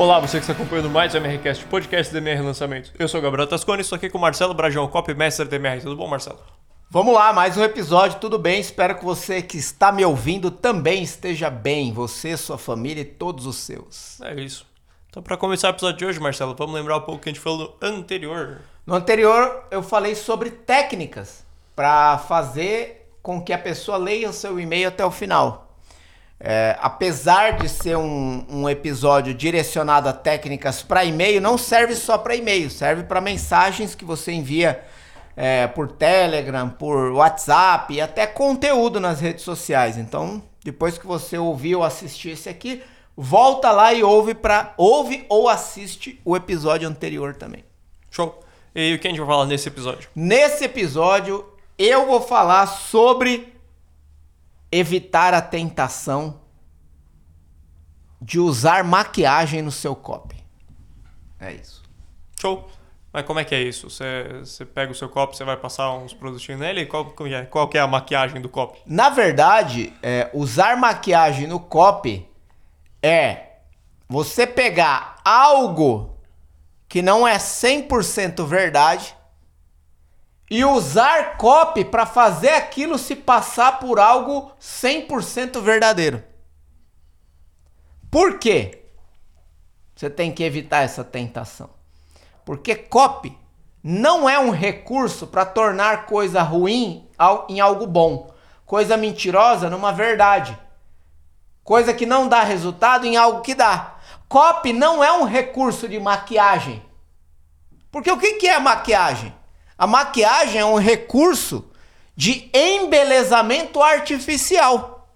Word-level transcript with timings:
Olá, 0.00 0.18
você 0.18 0.38
que 0.38 0.44
está 0.44 0.54
acompanhando 0.54 0.88
mais 0.88 1.12
o 1.12 1.18
MRCast, 1.18 1.66
podcast 1.66 2.10
do 2.10 2.16
MR 2.16 2.40
Lançamento. 2.40 2.90
Eu 2.98 3.06
sou 3.06 3.20
o 3.20 3.22
Gabriel 3.22 3.46
Tascone, 3.46 3.82
estou 3.82 3.96
aqui 3.96 4.08
com 4.08 4.16
o 4.16 4.20
Marcelo 4.22 4.54
Brajão, 4.54 4.88
copymaster 4.88 5.46
do 5.46 5.54
MR. 5.54 5.82
Tudo 5.82 5.94
bom, 5.94 6.08
Marcelo? 6.08 6.38
Vamos 6.88 7.12
lá, 7.12 7.34
mais 7.34 7.58
um 7.58 7.62
episódio, 7.62 8.18
tudo 8.18 8.38
bem? 8.38 8.58
Espero 8.58 8.94
que 8.94 9.04
você 9.04 9.42
que 9.42 9.58
está 9.58 9.92
me 9.92 10.02
ouvindo 10.02 10.50
também 10.50 11.02
esteja 11.02 11.50
bem, 11.50 11.92
você, 11.92 12.34
sua 12.34 12.56
família 12.56 13.02
e 13.02 13.04
todos 13.04 13.44
os 13.44 13.56
seus. 13.56 14.18
É 14.22 14.40
isso. 14.40 14.66
Então, 15.10 15.22
para 15.22 15.36
começar 15.36 15.68
o 15.68 15.72
episódio 15.72 15.98
de 15.98 16.06
hoje, 16.06 16.18
Marcelo, 16.18 16.54
vamos 16.56 16.74
lembrar 16.74 16.96
um 16.96 17.02
pouco 17.02 17.20
que 17.20 17.28
a 17.28 17.32
gente 17.32 17.42
falou 17.42 17.76
no 17.78 17.86
anterior. 17.86 18.62
No 18.86 18.94
anterior, 18.94 19.66
eu 19.70 19.82
falei 19.82 20.14
sobre 20.14 20.48
técnicas 20.48 21.44
para 21.76 22.16
fazer 22.16 23.12
com 23.22 23.38
que 23.44 23.52
a 23.52 23.58
pessoa 23.58 23.98
leia 23.98 24.30
o 24.30 24.32
seu 24.32 24.58
e-mail 24.58 24.88
até 24.88 25.04
o 25.04 25.10
final. 25.10 25.69
É, 26.42 26.74
apesar 26.80 27.58
de 27.58 27.68
ser 27.68 27.98
um, 27.98 28.46
um, 28.48 28.68
episódio 28.68 29.34
direcionado 29.34 30.08
a 30.08 30.12
técnicas 30.12 30.82
para 30.82 31.04
e-mail, 31.04 31.38
não 31.38 31.58
serve 31.58 31.94
só 31.94 32.16
para 32.16 32.34
e-mail, 32.34 32.70
serve 32.70 33.02
para 33.02 33.20
mensagens 33.20 33.94
que 33.94 34.06
você 34.06 34.32
envia 34.32 34.82
é, 35.36 35.66
por 35.66 35.92
Telegram, 35.92 36.70
por 36.70 37.12
WhatsApp 37.12 37.92
e 37.92 38.00
até 38.00 38.26
conteúdo 38.26 38.98
nas 38.98 39.20
redes 39.20 39.44
sociais. 39.44 39.98
Então, 39.98 40.42
depois 40.64 40.96
que 40.96 41.06
você 41.06 41.36
ouviu 41.36 41.80
ou 41.80 41.84
assistir 41.84 42.30
esse 42.30 42.48
aqui, 42.48 42.82
volta 43.14 43.70
lá 43.70 43.92
e 43.92 44.02
ouve, 44.02 44.34
pra, 44.34 44.72
ouve 44.78 45.26
ou 45.28 45.46
assiste 45.46 46.18
o 46.24 46.34
episódio 46.34 46.88
anterior 46.88 47.34
também. 47.34 47.64
Show! 48.10 48.40
E 48.74 48.94
o 48.94 48.98
que 48.98 49.06
a 49.06 49.10
gente 49.10 49.20
vai 49.20 49.28
falar 49.28 49.44
nesse 49.44 49.68
episódio? 49.68 50.08
Nesse 50.14 50.64
episódio, 50.64 51.44
eu 51.78 52.06
vou 52.06 52.22
falar 52.22 52.66
sobre 52.66 53.49
evitar 54.70 55.34
a 55.34 55.42
tentação 55.42 56.40
de 58.20 58.38
usar 58.38 58.84
maquiagem 58.84 59.62
no 59.62 59.72
seu 59.72 59.96
copy. 59.96 60.36
É 61.38 61.52
isso. 61.52 61.82
Show. 62.38 62.68
Mas 63.12 63.24
como 63.24 63.40
é 63.40 63.44
que 63.44 63.54
é 63.54 63.60
isso? 63.60 63.90
Você, 63.90 64.04
você 64.38 64.64
pega 64.64 64.92
o 64.92 64.94
seu 64.94 65.08
copo, 65.08 65.34
você 65.34 65.42
vai 65.42 65.56
passar 65.56 65.92
uns 65.94 66.14
produtinhos 66.14 66.60
nele? 66.60 66.86
Qual, 66.86 67.06
qual, 67.06 67.28
é, 67.28 67.44
qual 67.44 67.68
que 67.68 67.76
é 67.76 67.80
a 67.80 67.86
maquiagem 67.86 68.40
do 68.40 68.48
copo? 68.48 68.78
Na 68.86 69.08
verdade, 69.08 69.92
é, 70.00 70.30
usar 70.32 70.76
maquiagem 70.76 71.48
no 71.48 71.58
copy 71.58 72.28
é 73.02 73.46
você 74.08 74.46
pegar 74.46 75.16
algo 75.24 76.18
que 76.88 77.02
não 77.02 77.26
é 77.26 77.36
100% 77.36 78.44
verdade 78.46 79.16
e 80.50 80.64
usar 80.64 81.36
copy 81.36 81.84
para 81.84 82.04
fazer 82.04 82.50
aquilo 82.50 82.98
se 82.98 83.14
passar 83.14 83.78
por 83.78 84.00
algo 84.00 84.50
100% 84.60 85.60
verdadeiro. 85.62 86.24
Por 88.10 88.40
quê? 88.40 88.82
Você 89.94 90.10
tem 90.10 90.32
que 90.32 90.42
evitar 90.42 90.82
essa 90.82 91.04
tentação. 91.04 91.70
Porque 92.44 92.74
copy 92.74 93.38
não 93.82 94.28
é 94.28 94.40
um 94.40 94.50
recurso 94.50 95.28
para 95.28 95.46
tornar 95.46 96.06
coisa 96.06 96.42
ruim 96.42 97.08
em 97.48 97.60
algo 97.60 97.86
bom, 97.86 98.34
coisa 98.66 98.96
mentirosa 98.96 99.70
numa 99.70 99.92
verdade, 99.92 100.58
coisa 101.62 101.94
que 101.94 102.04
não 102.04 102.28
dá 102.28 102.42
resultado 102.42 103.06
em 103.06 103.16
algo 103.16 103.42
que 103.42 103.54
dá. 103.54 103.98
Copy 104.28 104.72
não 104.72 105.02
é 105.04 105.12
um 105.12 105.24
recurso 105.24 105.88
de 105.88 106.00
maquiagem. 106.00 106.82
Porque 107.90 108.10
o 108.10 108.18
que 108.18 108.48
é 108.48 108.58
maquiagem? 108.58 109.34
A 109.80 109.86
maquiagem 109.86 110.60
é 110.60 110.64
um 110.66 110.78
recurso 110.78 111.64
de 112.14 112.50
embelezamento 112.52 113.82
artificial. 113.82 115.08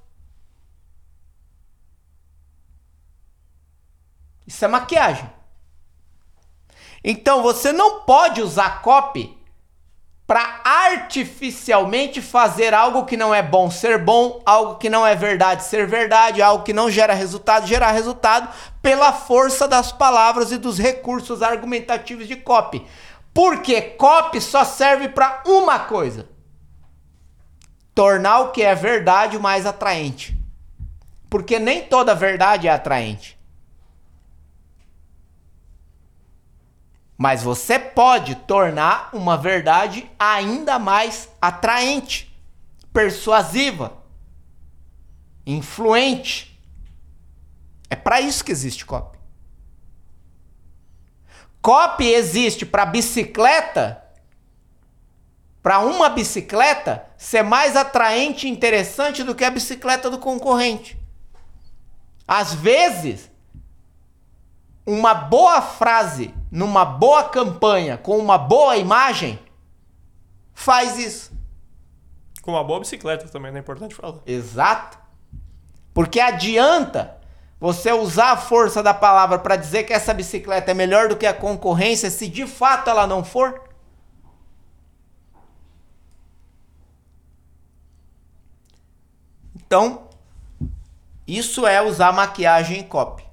Isso 4.46 4.64
é 4.64 4.68
maquiagem. 4.68 5.30
Então 7.04 7.42
você 7.42 7.74
não 7.74 8.04
pode 8.04 8.40
usar 8.40 8.80
copy 8.80 9.36
para 10.26 10.62
artificialmente 10.64 12.22
fazer 12.22 12.72
algo 12.72 13.04
que 13.04 13.18
não 13.18 13.34
é 13.34 13.42
bom 13.42 13.70
ser 13.70 13.98
bom, 13.98 14.40
algo 14.46 14.76
que 14.76 14.88
não 14.88 15.06
é 15.06 15.14
verdade 15.14 15.64
ser 15.64 15.86
verdade, 15.86 16.40
algo 16.40 16.64
que 16.64 16.72
não 16.72 16.90
gera 16.90 17.12
resultado 17.12 17.66
gerar 17.66 17.90
resultado 17.90 18.48
pela 18.80 19.12
força 19.12 19.68
das 19.68 19.92
palavras 19.92 20.52
e 20.52 20.56
dos 20.56 20.78
recursos 20.78 21.42
argumentativos 21.42 22.26
de 22.26 22.36
copy. 22.36 22.82
Porque 23.34 23.80
copy 23.82 24.40
só 24.40 24.64
serve 24.64 25.08
para 25.08 25.42
uma 25.44 25.80
coisa: 25.80 26.28
tornar 27.92 28.40
o 28.40 28.52
que 28.52 28.62
é 28.62 28.76
verdade 28.76 29.36
mais 29.40 29.66
atraente. 29.66 30.38
Porque 31.28 31.58
nem 31.58 31.82
toda 31.82 32.14
verdade 32.14 32.68
é 32.68 32.70
atraente. 32.70 33.36
Mas 37.18 37.42
você 37.42 37.78
pode 37.78 38.36
tornar 38.36 39.10
uma 39.12 39.36
verdade 39.36 40.08
ainda 40.18 40.78
mais 40.78 41.28
atraente, 41.40 42.32
persuasiva, 42.92 43.96
influente. 45.44 46.60
É 47.90 47.96
para 47.96 48.20
isso 48.20 48.44
que 48.44 48.52
existe 48.52 48.84
copy. 48.84 49.13
Copy 51.64 52.12
existe 52.12 52.66
para 52.66 52.84
bicicleta, 52.84 54.04
para 55.62 55.78
uma 55.78 56.10
bicicleta 56.10 57.06
ser 57.16 57.42
mais 57.42 57.74
atraente 57.74 58.46
e 58.46 58.50
interessante 58.50 59.22
do 59.22 59.34
que 59.34 59.42
a 59.42 59.50
bicicleta 59.50 60.10
do 60.10 60.18
concorrente. 60.18 61.00
Às 62.28 62.52
vezes, 62.52 63.30
uma 64.84 65.14
boa 65.14 65.62
frase 65.62 66.34
numa 66.50 66.84
boa 66.84 67.30
campanha 67.30 67.96
com 67.96 68.18
uma 68.18 68.36
boa 68.36 68.76
imagem 68.76 69.38
faz 70.52 70.98
isso. 70.98 71.32
Com 72.42 72.50
uma 72.50 72.62
boa 72.62 72.80
bicicleta 72.80 73.26
também, 73.28 73.50
não 73.50 73.56
é 73.56 73.60
importante 73.62 73.94
falar. 73.94 74.18
Exato. 74.26 74.98
Porque 75.94 76.20
adianta 76.20 77.16
você 77.60 77.92
usar 77.92 78.32
a 78.32 78.36
força 78.36 78.82
da 78.82 78.92
palavra 78.92 79.38
para 79.38 79.56
dizer 79.56 79.84
que 79.84 79.92
essa 79.92 80.12
bicicleta 80.12 80.70
é 80.70 80.74
melhor 80.74 81.08
do 81.08 81.16
que 81.16 81.26
a 81.26 81.32
concorrência, 81.32 82.10
se 82.10 82.28
de 82.28 82.46
fato 82.46 82.90
ela 82.90 83.06
não 83.06 83.24
for? 83.24 83.62
Então, 89.56 90.08
isso 91.26 91.66
é 91.66 91.80
usar 91.80 92.12
maquiagem 92.12 92.80
em 92.80 92.84
copy. 92.84 93.24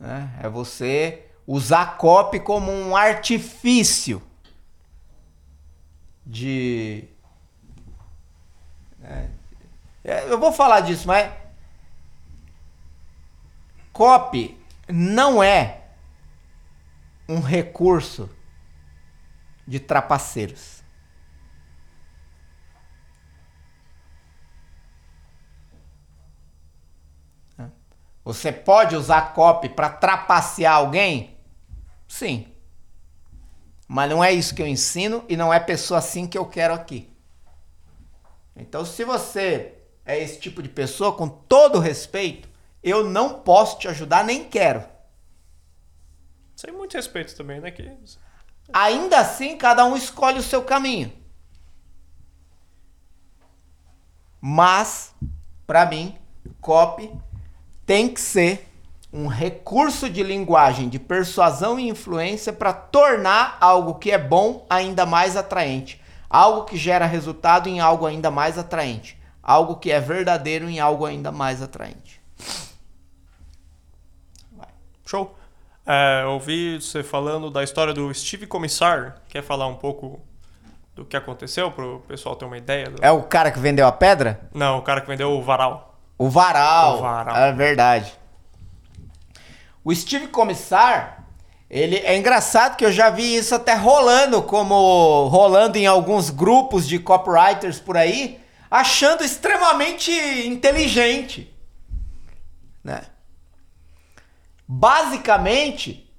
É, 0.00 0.46
é 0.46 0.48
você 0.48 1.26
usar 1.46 1.96
copy 1.96 2.40
como 2.40 2.70
um 2.70 2.96
artifício 2.96 4.22
de. 6.24 7.04
É, 9.02 9.28
eu 10.28 10.38
vou 10.38 10.52
falar 10.52 10.80
disso, 10.80 11.06
mas 11.06 11.30
Copy 13.96 14.60
não 14.86 15.42
é 15.42 15.84
um 17.26 17.40
recurso 17.40 18.28
de 19.66 19.80
trapaceiros. 19.80 20.84
Você 28.22 28.52
pode 28.52 28.94
usar 28.94 29.32
copy 29.32 29.70
para 29.70 29.88
trapacear 29.88 30.74
alguém? 30.74 31.38
Sim. 32.06 32.52
Mas 33.88 34.10
não 34.10 34.22
é 34.22 34.30
isso 34.30 34.54
que 34.54 34.60
eu 34.60 34.66
ensino 34.66 35.24
e 35.26 35.38
não 35.38 35.50
é 35.50 35.58
pessoa 35.58 36.00
assim 36.00 36.26
que 36.26 36.36
eu 36.36 36.44
quero 36.44 36.74
aqui. 36.74 37.10
Então, 38.54 38.84
se 38.84 39.04
você 39.04 39.78
é 40.04 40.22
esse 40.22 40.38
tipo 40.38 40.62
de 40.62 40.68
pessoa, 40.68 41.16
com 41.16 41.26
todo 41.26 41.78
respeito, 41.78 42.55
eu 42.86 43.02
não 43.02 43.40
posso 43.40 43.80
te 43.80 43.88
ajudar, 43.88 44.24
nem 44.24 44.44
quero. 44.44 44.84
Sem 46.54 46.72
muito 46.72 46.94
respeito 46.94 47.34
também, 47.34 47.60
né? 47.60 47.72
Que... 47.72 47.90
Ainda 48.72 49.18
assim, 49.18 49.56
cada 49.58 49.84
um 49.84 49.96
escolhe 49.96 50.38
o 50.38 50.42
seu 50.42 50.62
caminho. 50.62 51.12
Mas, 54.40 55.12
para 55.66 55.84
mim, 55.84 56.16
copy 56.60 57.12
tem 57.84 58.08
que 58.08 58.20
ser 58.20 58.68
um 59.12 59.26
recurso 59.26 60.08
de 60.08 60.22
linguagem, 60.22 60.88
de 60.88 61.00
persuasão 61.00 61.80
e 61.80 61.88
influência 61.88 62.52
para 62.52 62.72
tornar 62.72 63.58
algo 63.60 63.96
que 63.96 64.12
é 64.12 64.18
bom 64.18 64.64
ainda 64.70 65.04
mais 65.04 65.36
atraente. 65.36 66.00
Algo 66.30 66.64
que 66.64 66.76
gera 66.76 67.04
resultado 67.04 67.68
em 67.68 67.80
algo 67.80 68.06
ainda 68.06 68.30
mais 68.30 68.56
atraente. 68.56 69.18
Algo 69.42 69.76
que 69.76 69.90
é 69.90 69.98
verdadeiro 69.98 70.68
em 70.68 70.78
algo 70.78 71.04
ainda 71.04 71.32
mais 71.32 71.60
atraente. 71.60 72.20
Show. 75.06 75.38
É, 75.86 76.24
ouvi 76.26 76.80
você 76.80 77.02
falando 77.04 77.48
da 77.48 77.62
história 77.62 77.94
do 77.94 78.12
Steve 78.12 78.44
Commissar. 78.44 79.22
Quer 79.28 79.40
falar 79.40 79.68
um 79.68 79.76
pouco 79.76 80.20
do 80.96 81.04
que 81.04 81.16
aconteceu 81.16 81.70
para 81.70 81.84
o 81.84 82.00
pessoal 82.00 82.34
ter 82.34 82.44
uma 82.44 82.58
ideia? 82.58 82.90
Do... 82.90 83.04
É 83.04 83.10
o 83.12 83.22
cara 83.22 83.52
que 83.52 83.58
vendeu 83.60 83.86
a 83.86 83.92
pedra? 83.92 84.40
Não, 84.52 84.78
o 84.78 84.82
cara 84.82 85.00
que 85.00 85.06
vendeu 85.06 85.30
o 85.30 85.40
varal. 85.40 85.96
O 86.18 86.28
varal. 86.28 86.98
O 86.98 87.02
varal. 87.02 87.36
É 87.36 87.52
verdade. 87.52 88.12
O 89.84 89.94
Steve 89.94 90.26
Commissar, 90.26 91.24
ele 91.70 91.98
é 91.98 92.16
engraçado 92.16 92.76
que 92.76 92.84
eu 92.84 92.90
já 92.90 93.08
vi 93.08 93.36
isso 93.36 93.54
até 93.54 93.74
rolando, 93.74 94.42
como 94.42 95.28
rolando 95.28 95.78
em 95.78 95.86
alguns 95.86 96.30
grupos 96.30 96.88
de 96.88 96.98
copywriters 96.98 97.78
por 97.78 97.96
aí, 97.96 98.40
achando 98.68 99.22
extremamente 99.22 100.10
inteligente, 100.48 101.54
né? 102.82 103.02
Basicamente, 104.68 106.10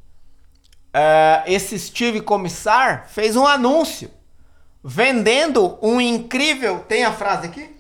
uh, 0.96 1.44
esse 1.46 1.78
Steve 1.78 2.22
Commissar 2.22 3.08
fez 3.10 3.36
um 3.36 3.46
anúncio 3.46 4.10
vendendo 4.84 5.78
um 5.82 6.00
incrível. 6.00 6.80
Tem 6.80 7.04
a 7.04 7.12
frase 7.12 7.48
aqui? 7.48 7.76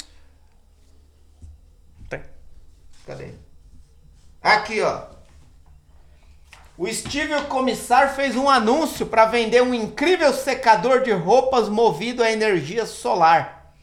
Tem. 2.09 2.21
Cadê? 3.05 3.33
Aqui, 4.41 4.81
ó. 4.81 5.05
O 6.77 6.87
Steve 6.93 7.41
Commissar 7.45 8.13
fez 8.13 8.35
um 8.35 8.47
anúncio 8.47 9.07
para 9.07 9.25
vender 9.25 9.63
um 9.63 9.73
incrível 9.73 10.31
secador 10.31 11.01
de 11.01 11.11
roupas 11.11 11.69
movido 11.69 12.21
a 12.21 12.31
energia 12.31 12.85
solar. 12.85 13.73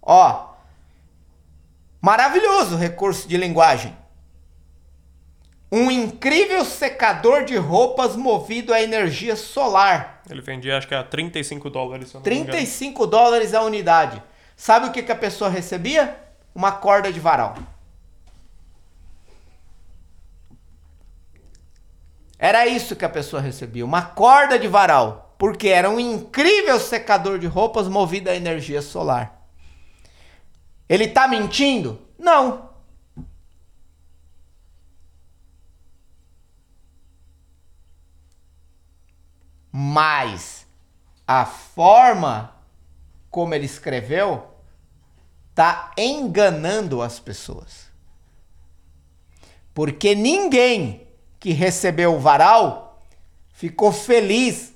Ó. 0.00 0.54
Maravilhoso 2.00 2.74
recurso 2.76 3.28
de 3.28 3.36
linguagem 3.36 4.01
um 5.72 5.90
incrível 5.90 6.66
secador 6.66 7.46
de 7.46 7.56
roupas 7.56 8.14
movido 8.14 8.74
a 8.74 8.82
energia 8.82 9.34
solar. 9.34 10.20
Ele 10.28 10.42
vendia 10.42 10.76
acho 10.76 10.86
que 10.86 10.94
a 10.94 11.02
35 11.02 11.70
dólares. 11.70 12.12
35 12.22 13.06
dólares 13.06 13.54
a 13.54 13.62
unidade. 13.62 14.22
Sabe 14.54 14.86
o 14.88 14.92
que, 14.92 15.02
que 15.02 15.10
a 15.10 15.16
pessoa 15.16 15.48
recebia? 15.48 16.14
Uma 16.54 16.72
corda 16.72 17.10
de 17.10 17.18
varal. 17.18 17.56
Era 22.38 22.66
isso 22.66 22.94
que 22.94 23.04
a 23.04 23.08
pessoa 23.08 23.40
recebia, 23.40 23.84
uma 23.84 24.02
corda 24.02 24.58
de 24.58 24.66
varal, 24.68 25.34
porque 25.38 25.68
era 25.68 25.88
um 25.88 25.98
incrível 25.98 26.78
secador 26.78 27.38
de 27.38 27.46
roupas 27.46 27.88
movido 27.88 28.28
a 28.28 28.34
energia 28.34 28.82
solar. 28.82 29.46
Ele 30.88 31.04
está 31.04 31.26
mentindo? 31.26 31.98
Não. 32.18 32.71
Mas 39.84 40.64
a 41.26 41.44
forma 41.44 42.54
como 43.28 43.52
ele 43.52 43.66
escreveu 43.66 44.46
tá 45.54 45.90
enganando 45.98 47.02
as 47.02 47.18
pessoas. 47.18 47.90
Porque 49.74 50.14
ninguém 50.14 51.08
que 51.40 51.52
recebeu 51.52 52.14
o 52.14 52.20
varal 52.20 53.00
ficou 53.52 53.90
feliz 53.90 54.72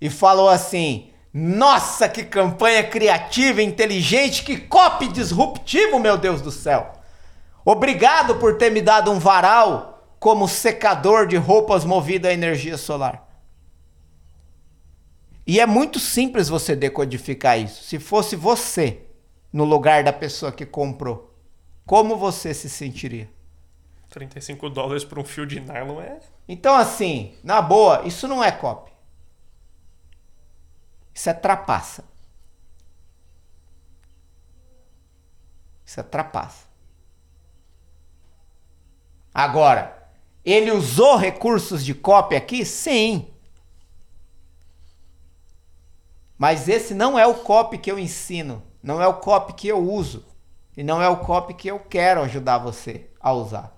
e 0.00 0.10
falou 0.10 0.48
assim: 0.48 1.12
"Nossa, 1.32 2.08
que 2.08 2.24
campanha 2.24 2.82
criativa, 2.82 3.62
inteligente, 3.62 4.42
que 4.42 4.58
copy 4.58 5.06
disruptivo, 5.06 6.00
meu 6.00 6.18
Deus 6.18 6.42
do 6.42 6.50
céu. 6.50 6.92
Obrigado 7.64 8.34
por 8.36 8.58
ter 8.58 8.70
me 8.70 8.82
dado 8.82 9.12
um 9.12 9.18
varal 9.20 10.16
como 10.18 10.48
secador 10.48 11.28
de 11.28 11.36
roupas 11.36 11.84
movido 11.84 12.26
a 12.26 12.32
energia 12.32 12.76
solar." 12.76 13.33
E 15.46 15.60
é 15.60 15.66
muito 15.66 15.98
simples 15.98 16.48
você 16.48 16.74
decodificar 16.74 17.58
isso. 17.58 17.84
Se 17.84 17.98
fosse 17.98 18.34
você 18.34 19.02
no 19.52 19.64
lugar 19.64 20.02
da 20.02 20.12
pessoa 20.12 20.50
que 20.50 20.64
comprou, 20.64 21.34
como 21.84 22.16
você 22.16 22.54
se 22.54 22.68
sentiria? 22.68 23.30
35 24.08 24.70
dólares 24.70 25.04
por 25.04 25.18
um 25.18 25.24
fio 25.24 25.44
de 25.44 25.60
nylon 25.60 26.00
é. 26.00 26.20
Então, 26.48 26.74
assim, 26.74 27.34
na 27.42 27.60
boa, 27.60 28.06
isso 28.06 28.26
não 28.26 28.42
é 28.42 28.50
copy. 28.50 28.92
Isso 31.12 31.28
é 31.28 31.34
trapaça. 31.34 32.04
Isso 35.84 36.00
é 36.00 36.02
trapaça. 36.02 36.66
Agora, 39.32 40.08
ele 40.44 40.70
usou 40.70 41.16
recursos 41.16 41.84
de 41.84 41.92
copy 41.94 42.36
aqui? 42.36 42.64
Sim. 42.64 43.33
Mas 46.36 46.68
esse 46.68 46.94
não 46.94 47.18
é 47.18 47.26
o 47.26 47.34
copy 47.34 47.78
que 47.78 47.90
eu 47.90 47.98
ensino, 47.98 48.62
não 48.82 49.00
é 49.00 49.06
o 49.06 49.14
copy 49.14 49.52
que 49.52 49.68
eu 49.68 49.78
uso 49.78 50.26
e 50.76 50.82
não 50.82 51.00
é 51.00 51.08
o 51.08 51.18
copy 51.18 51.54
que 51.54 51.68
eu 51.68 51.78
quero 51.78 52.22
ajudar 52.22 52.58
você 52.58 53.08
a 53.20 53.32
usar. 53.32 53.72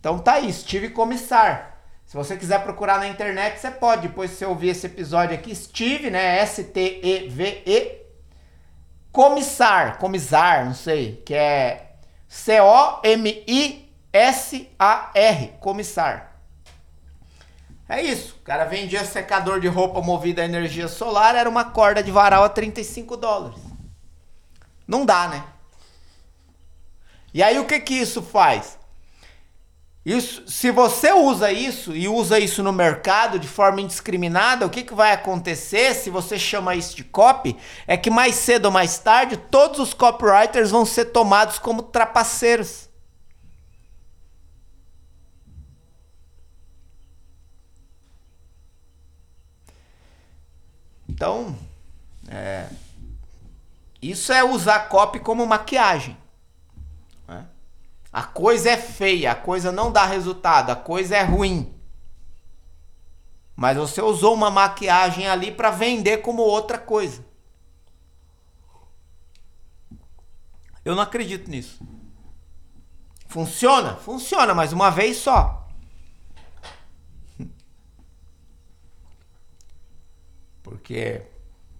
Então 0.00 0.18
tá 0.18 0.34
aí, 0.34 0.52
Steve 0.52 0.90
Comissar. 0.90 1.80
Se 2.06 2.16
você 2.16 2.36
quiser 2.36 2.62
procurar 2.62 2.98
na 2.98 3.08
internet, 3.08 3.58
você 3.58 3.70
pode. 3.70 4.06
Depois 4.06 4.30
que 4.30 4.36
você 4.36 4.46
ouvir 4.46 4.68
esse 4.68 4.86
episódio 4.86 5.34
aqui, 5.34 5.52
Steve, 5.54 6.08
né? 6.10 6.38
S-T-E-V-E. 6.38 8.06
Comissar, 9.10 9.98
comissar, 9.98 10.64
não 10.64 10.74
sei, 10.74 11.16
que 11.24 11.34
é 11.34 11.96
C-O-M-I-S-A-R, 12.28 13.12
comissar. 15.58 16.35
É 17.88 18.02
isso. 18.02 18.36
O 18.40 18.44
cara 18.44 18.64
vendia 18.64 19.04
secador 19.04 19.60
de 19.60 19.68
roupa 19.68 20.00
movido 20.00 20.40
a 20.40 20.44
energia 20.44 20.88
solar, 20.88 21.34
era 21.34 21.48
uma 21.48 21.64
corda 21.64 22.02
de 22.02 22.10
varal 22.10 22.42
a 22.42 22.48
35 22.48 23.16
dólares. 23.16 23.60
Não 24.86 25.04
dá, 25.04 25.28
né? 25.28 25.44
E 27.32 27.42
aí 27.42 27.58
o 27.58 27.64
que 27.64 27.78
que 27.80 27.94
isso 27.94 28.22
faz? 28.22 28.78
Isso, 30.06 30.44
se 30.46 30.70
você 30.70 31.12
usa 31.12 31.50
isso 31.50 31.94
e 31.94 32.06
usa 32.06 32.38
isso 32.38 32.62
no 32.62 32.72
mercado 32.72 33.40
de 33.40 33.48
forma 33.48 33.80
indiscriminada, 33.80 34.64
o 34.64 34.70
que, 34.70 34.84
que 34.84 34.94
vai 34.94 35.10
acontecer 35.12 35.94
se 35.94 36.10
você 36.10 36.38
chama 36.38 36.76
isso 36.76 36.94
de 36.94 37.02
copy? 37.02 37.56
É 37.88 37.96
que 37.96 38.08
mais 38.08 38.36
cedo 38.36 38.66
ou 38.66 38.70
mais 38.70 38.98
tarde 38.98 39.36
todos 39.36 39.80
os 39.80 39.92
copywriters 39.92 40.70
vão 40.70 40.86
ser 40.86 41.06
tomados 41.06 41.58
como 41.58 41.82
trapaceiros. 41.82 42.85
Então, 51.16 51.56
é, 52.28 52.68
isso 54.02 54.30
é 54.34 54.44
usar 54.44 54.80
copy 54.80 55.18
como 55.18 55.46
maquiagem. 55.46 56.14
Né? 57.26 57.46
A 58.12 58.22
coisa 58.22 58.68
é 58.68 58.76
feia, 58.76 59.32
a 59.32 59.34
coisa 59.34 59.72
não 59.72 59.90
dá 59.90 60.04
resultado, 60.04 60.68
a 60.68 60.76
coisa 60.76 61.16
é 61.16 61.22
ruim. 61.22 61.74
Mas 63.56 63.78
você 63.78 64.02
usou 64.02 64.34
uma 64.34 64.50
maquiagem 64.50 65.26
ali 65.26 65.50
para 65.50 65.70
vender 65.70 66.18
como 66.18 66.42
outra 66.42 66.76
coisa. 66.76 67.24
Eu 70.84 70.94
não 70.94 71.02
acredito 71.02 71.50
nisso. 71.50 71.80
Funciona? 73.26 73.96
Funciona, 73.96 74.52
mas 74.52 74.74
uma 74.74 74.90
vez 74.90 75.16
só. 75.16 75.65
Porque 80.66 81.22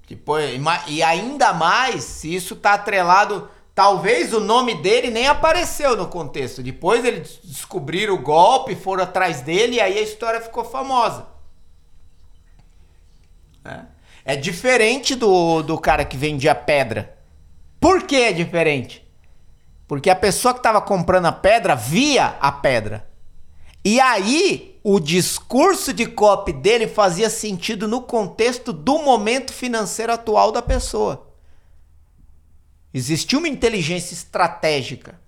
depois, 0.08 0.60
e 0.86 1.02
ainda 1.02 1.52
mais 1.52 2.04
se 2.04 2.32
isso 2.32 2.54
está 2.54 2.74
atrelado, 2.74 3.50
talvez 3.74 4.32
o 4.32 4.38
nome 4.38 4.76
dele 4.76 5.10
nem 5.10 5.26
apareceu 5.26 5.96
no 5.96 6.06
contexto. 6.06 6.62
Depois 6.62 7.04
eles 7.04 7.40
descobriram 7.42 8.14
o 8.14 8.22
golpe, 8.22 8.76
foram 8.76 9.02
atrás 9.02 9.40
dele 9.40 9.76
e 9.76 9.80
aí 9.80 9.98
a 9.98 10.02
história 10.02 10.40
ficou 10.40 10.64
famosa. 10.64 11.26
É, 13.64 13.80
é 14.24 14.36
diferente 14.36 15.16
do, 15.16 15.62
do 15.62 15.76
cara 15.76 16.04
que 16.04 16.16
vendia 16.16 16.54
pedra. 16.54 17.18
Por 17.80 18.04
que 18.04 18.14
é 18.14 18.32
diferente? 18.32 19.04
Porque 19.88 20.10
a 20.10 20.14
pessoa 20.16 20.54
que 20.54 20.60
estava 20.60 20.80
comprando 20.80 21.26
a 21.26 21.32
pedra 21.32 21.74
via 21.74 22.36
a 22.40 22.52
pedra. 22.52 23.08
E 23.84 23.98
aí, 23.98 24.75
o 24.88 25.00
discurso 25.00 25.92
de 25.92 26.06
copy 26.06 26.52
dele 26.52 26.86
fazia 26.86 27.28
sentido 27.28 27.88
no 27.88 28.02
contexto 28.02 28.72
do 28.72 29.00
momento 29.00 29.52
financeiro 29.52 30.12
atual 30.12 30.52
da 30.52 30.62
pessoa. 30.62 31.26
Existia 32.94 33.36
uma 33.36 33.48
inteligência 33.48 34.14
estratégica. 34.14 35.18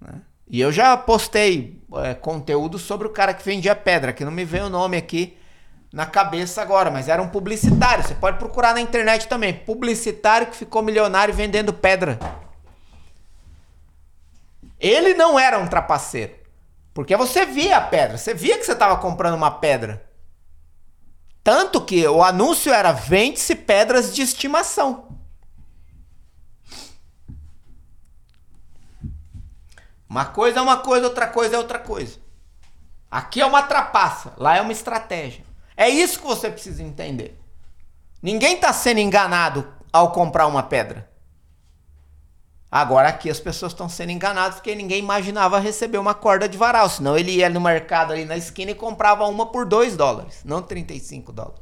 Né? 0.00 0.20
E 0.46 0.60
eu 0.60 0.70
já 0.70 0.96
postei 0.96 1.82
é, 1.96 2.14
conteúdo 2.14 2.78
sobre 2.78 3.08
o 3.08 3.10
cara 3.10 3.34
que 3.34 3.44
vendia 3.44 3.74
pedra, 3.74 4.12
que 4.12 4.24
não 4.24 4.30
me 4.30 4.44
veio 4.44 4.66
o 4.66 4.70
nome 4.70 4.96
aqui 4.96 5.36
na 5.92 6.06
cabeça 6.06 6.62
agora, 6.62 6.88
mas 6.88 7.08
era 7.08 7.20
um 7.20 7.30
publicitário. 7.30 8.04
Você 8.04 8.14
pode 8.14 8.38
procurar 8.38 8.74
na 8.74 8.80
internet 8.80 9.26
também. 9.26 9.52
Publicitário 9.52 10.46
que 10.46 10.56
ficou 10.56 10.82
milionário 10.82 11.34
vendendo 11.34 11.72
pedra. 11.72 12.16
Ele 14.78 15.14
não 15.14 15.36
era 15.36 15.58
um 15.58 15.66
trapaceiro. 15.66 16.41
Porque 16.94 17.16
você 17.16 17.46
via 17.46 17.78
a 17.78 17.80
pedra, 17.80 18.18
você 18.18 18.34
via 18.34 18.58
que 18.58 18.64
você 18.64 18.72
estava 18.72 18.98
comprando 18.98 19.34
uma 19.34 19.50
pedra. 19.50 20.04
Tanto 21.42 21.84
que 21.84 22.06
o 22.06 22.22
anúncio 22.22 22.72
era 22.72 22.92
vende-se 22.92 23.54
pedras 23.54 24.14
de 24.14 24.22
estimação. 24.22 25.08
Uma 30.08 30.26
coisa 30.26 30.58
é 30.58 30.62
uma 30.62 30.76
coisa, 30.76 31.06
outra 31.06 31.26
coisa 31.26 31.56
é 31.56 31.58
outra 31.58 31.78
coisa. 31.78 32.18
Aqui 33.10 33.40
é 33.40 33.46
uma 33.46 33.62
trapaça, 33.62 34.34
lá 34.36 34.56
é 34.56 34.60
uma 34.60 34.72
estratégia. 34.72 35.44
É 35.76 35.88
isso 35.88 36.20
que 36.20 36.26
você 36.26 36.50
precisa 36.50 36.82
entender. 36.82 37.38
Ninguém 38.22 38.54
está 38.54 38.72
sendo 38.72 39.00
enganado 39.00 39.66
ao 39.92 40.12
comprar 40.12 40.46
uma 40.46 40.62
pedra. 40.62 41.10
Agora 42.74 43.10
aqui 43.10 43.28
as 43.28 43.38
pessoas 43.38 43.72
estão 43.72 43.86
sendo 43.86 44.12
enganadas 44.12 44.54
porque 44.54 44.74
ninguém 44.74 44.98
imaginava 44.98 45.58
receber 45.58 45.98
uma 45.98 46.14
corda 46.14 46.48
de 46.48 46.56
varal. 46.56 46.88
Senão 46.88 47.18
ele 47.18 47.32
ia 47.32 47.50
no 47.50 47.60
mercado 47.60 48.14
ali 48.14 48.24
na 48.24 48.34
esquina 48.34 48.70
e 48.70 48.74
comprava 48.74 49.26
uma 49.26 49.44
por 49.44 49.66
2 49.66 49.94
dólares, 49.94 50.40
não 50.42 50.62
35 50.62 51.30
dólares. 51.32 51.60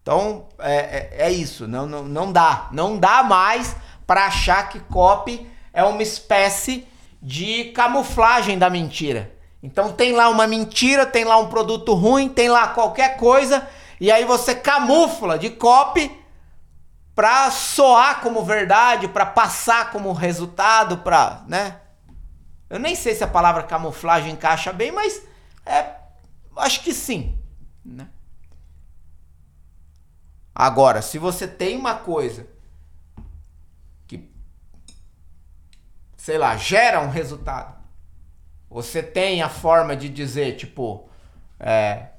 Então 0.00 0.46
é, 0.60 0.76
é, 0.76 1.26
é 1.26 1.32
isso, 1.32 1.66
não, 1.66 1.86
não, 1.86 2.04
não 2.04 2.30
dá. 2.30 2.68
Não 2.70 2.96
dá 2.96 3.24
mais 3.24 3.74
para 4.06 4.26
achar 4.26 4.68
que 4.68 4.78
copy 4.78 5.44
é 5.72 5.82
uma 5.82 6.00
espécie 6.00 6.86
de 7.20 7.72
camuflagem 7.72 8.56
da 8.56 8.70
mentira. 8.70 9.34
Então 9.60 9.92
tem 9.92 10.12
lá 10.12 10.28
uma 10.28 10.46
mentira, 10.46 11.04
tem 11.04 11.24
lá 11.24 11.36
um 11.36 11.48
produto 11.48 11.94
ruim, 11.94 12.28
tem 12.28 12.48
lá 12.48 12.68
qualquer 12.68 13.16
coisa, 13.16 13.66
e 14.00 14.08
aí 14.08 14.24
você 14.24 14.54
camufla 14.54 15.36
de 15.36 15.50
copy 15.50 16.16
para 17.18 17.50
soar 17.50 18.20
como 18.20 18.44
verdade, 18.44 19.08
para 19.08 19.26
passar 19.26 19.90
como 19.90 20.12
resultado, 20.12 20.98
para, 20.98 21.42
né? 21.48 21.80
Eu 22.70 22.78
nem 22.78 22.94
sei 22.94 23.12
se 23.12 23.24
a 23.24 23.26
palavra 23.26 23.64
camuflagem 23.64 24.34
encaixa 24.34 24.72
bem, 24.72 24.92
mas 24.92 25.26
é, 25.66 25.96
acho 26.58 26.80
que 26.80 26.94
sim, 26.94 27.36
né? 27.84 28.08
Agora, 30.54 31.02
se 31.02 31.18
você 31.18 31.48
tem 31.48 31.76
uma 31.76 31.96
coisa 31.96 32.46
que 34.06 34.32
sei 36.16 36.38
lá, 36.38 36.56
gera 36.56 37.00
um 37.00 37.10
resultado, 37.10 37.76
você 38.70 39.02
tem 39.02 39.42
a 39.42 39.48
forma 39.48 39.96
de 39.96 40.08
dizer, 40.08 40.54
tipo, 40.54 41.08
é, 41.58 42.10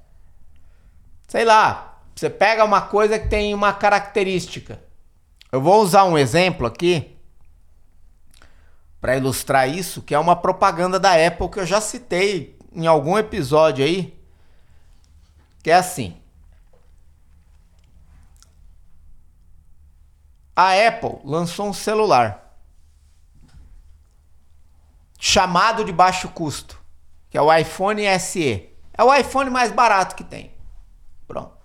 sei 1.26 1.46
lá, 1.46 2.02
você 2.14 2.30
pega 2.30 2.66
uma 2.66 2.82
coisa 2.82 3.18
que 3.18 3.30
tem 3.30 3.54
uma 3.54 3.72
característica 3.72 4.89
eu 5.52 5.62
vou 5.62 5.82
usar 5.82 6.04
um 6.04 6.18
exemplo 6.18 6.68
aqui 6.68 7.18
para 9.02 9.18
ilustrar 9.18 9.70
isso, 9.70 10.02
que 10.02 10.14
é 10.14 10.20
uma 10.20 10.36
propaganda 10.36 11.00
da 11.00 11.14
Apple 11.14 11.50
que 11.50 11.60
eu 11.60 11.66
já 11.66 11.80
citei 11.80 12.58
em 12.74 12.86
algum 12.86 13.18
episódio 13.18 13.84
aí, 13.84 14.20
que 15.64 15.72
é 15.72 15.76
assim. 15.76 16.18
A 20.56 20.74
Apple 20.88 21.20
lançou 21.24 21.68
um 21.68 21.74
celular 21.74 22.54
chamado 25.18 25.84
de 25.84 25.92
baixo 25.92 26.30
custo, 26.30 26.80
que 27.30 27.38
é 27.38 27.42
o 27.42 27.54
iPhone 27.54 28.02
SE. 28.20 28.70
É 28.94 29.04
o 29.04 29.14
iPhone 29.14 29.50
mais 29.50 29.72
barato 29.72 30.16
que 30.16 30.24
tem. 30.24 30.52
Pronto. 31.26 31.59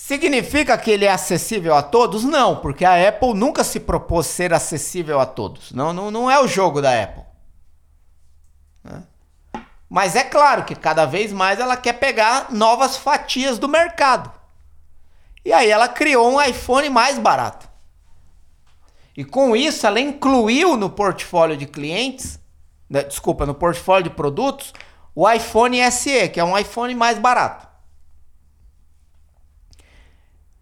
Significa 0.00 0.78
que 0.78 0.90
ele 0.90 1.04
é 1.04 1.12
acessível 1.12 1.74
a 1.74 1.82
todos? 1.82 2.24
Não, 2.24 2.56
porque 2.56 2.86
a 2.86 3.06
Apple 3.06 3.34
nunca 3.34 3.62
se 3.62 3.78
propôs 3.78 4.26
ser 4.26 4.52
acessível 4.52 5.20
a 5.20 5.26
todos. 5.26 5.72
Não, 5.72 5.92
não, 5.92 6.10
não 6.10 6.28
é 6.28 6.40
o 6.40 6.48
jogo 6.48 6.80
da 6.80 7.02
Apple. 7.02 7.22
Né? 8.82 9.02
Mas 9.90 10.16
é 10.16 10.24
claro 10.24 10.64
que 10.64 10.74
cada 10.74 11.04
vez 11.04 11.34
mais 11.34 11.60
ela 11.60 11.76
quer 11.76 11.92
pegar 11.92 12.50
novas 12.50 12.96
fatias 12.96 13.58
do 13.58 13.68
mercado. 13.68 14.32
E 15.44 15.52
aí 15.52 15.70
ela 15.70 15.86
criou 15.86 16.32
um 16.32 16.42
iPhone 16.42 16.88
mais 16.88 17.18
barato. 17.18 17.68
E 19.14 19.22
com 19.22 19.54
isso 19.54 19.86
ela 19.86 20.00
incluiu 20.00 20.78
no 20.78 20.88
portfólio 20.88 21.58
de 21.58 21.66
clientes, 21.66 22.40
né, 22.88 23.04
desculpa, 23.04 23.44
no 23.44 23.54
portfólio 23.54 24.04
de 24.04 24.16
produtos, 24.16 24.72
o 25.14 25.30
iPhone 25.30 25.78
SE, 25.92 26.30
que 26.30 26.40
é 26.40 26.44
um 26.44 26.56
iPhone 26.56 26.94
mais 26.94 27.18
barato 27.18 27.69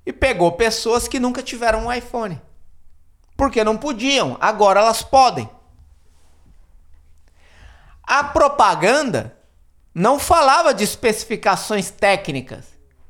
e 0.08 0.12
pegou 0.12 0.50
pessoas 0.52 1.06
que 1.06 1.20
nunca 1.20 1.42
tiveram 1.42 1.84
um 1.84 1.92
iPhone. 1.92 2.40
Porque 3.36 3.62
não 3.62 3.76
podiam, 3.76 4.38
agora 4.40 4.80
elas 4.80 5.02
podem. 5.02 5.46
A 8.02 8.24
propaganda 8.24 9.36
não 9.94 10.18
falava 10.18 10.72
de 10.72 10.82
especificações 10.82 11.90
técnicas 11.90 12.64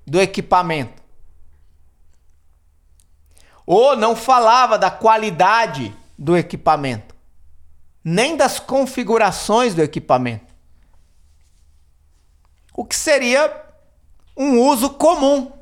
do 0.04 0.20
equipamento. 0.20 1.00
Ou 3.64 3.94
não 3.94 4.16
falava 4.16 4.76
da 4.76 4.90
qualidade 4.90 5.94
do 6.18 6.36
equipamento, 6.36 7.14
nem 8.02 8.36
das 8.36 8.58
configurações 8.58 9.72
do 9.72 9.82
equipamento. 9.82 10.52
O 12.74 12.84
que 12.84 12.96
seria 12.96 13.66
um 14.36 14.58
uso 14.58 14.90
comum 14.90 15.57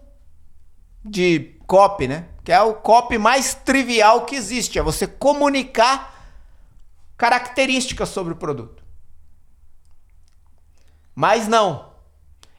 de 1.08 1.56
copy, 1.66 2.08
né? 2.08 2.28
Que 2.44 2.52
é 2.52 2.60
o 2.60 2.74
copy 2.74 3.18
mais 3.18 3.54
trivial 3.54 4.24
que 4.24 4.36
existe, 4.36 4.78
é 4.78 4.82
você 4.82 5.06
comunicar 5.06 6.14
características 7.16 8.08
sobre 8.08 8.32
o 8.32 8.36
produto. 8.36 8.84
Mas 11.14 11.48
não. 11.48 11.96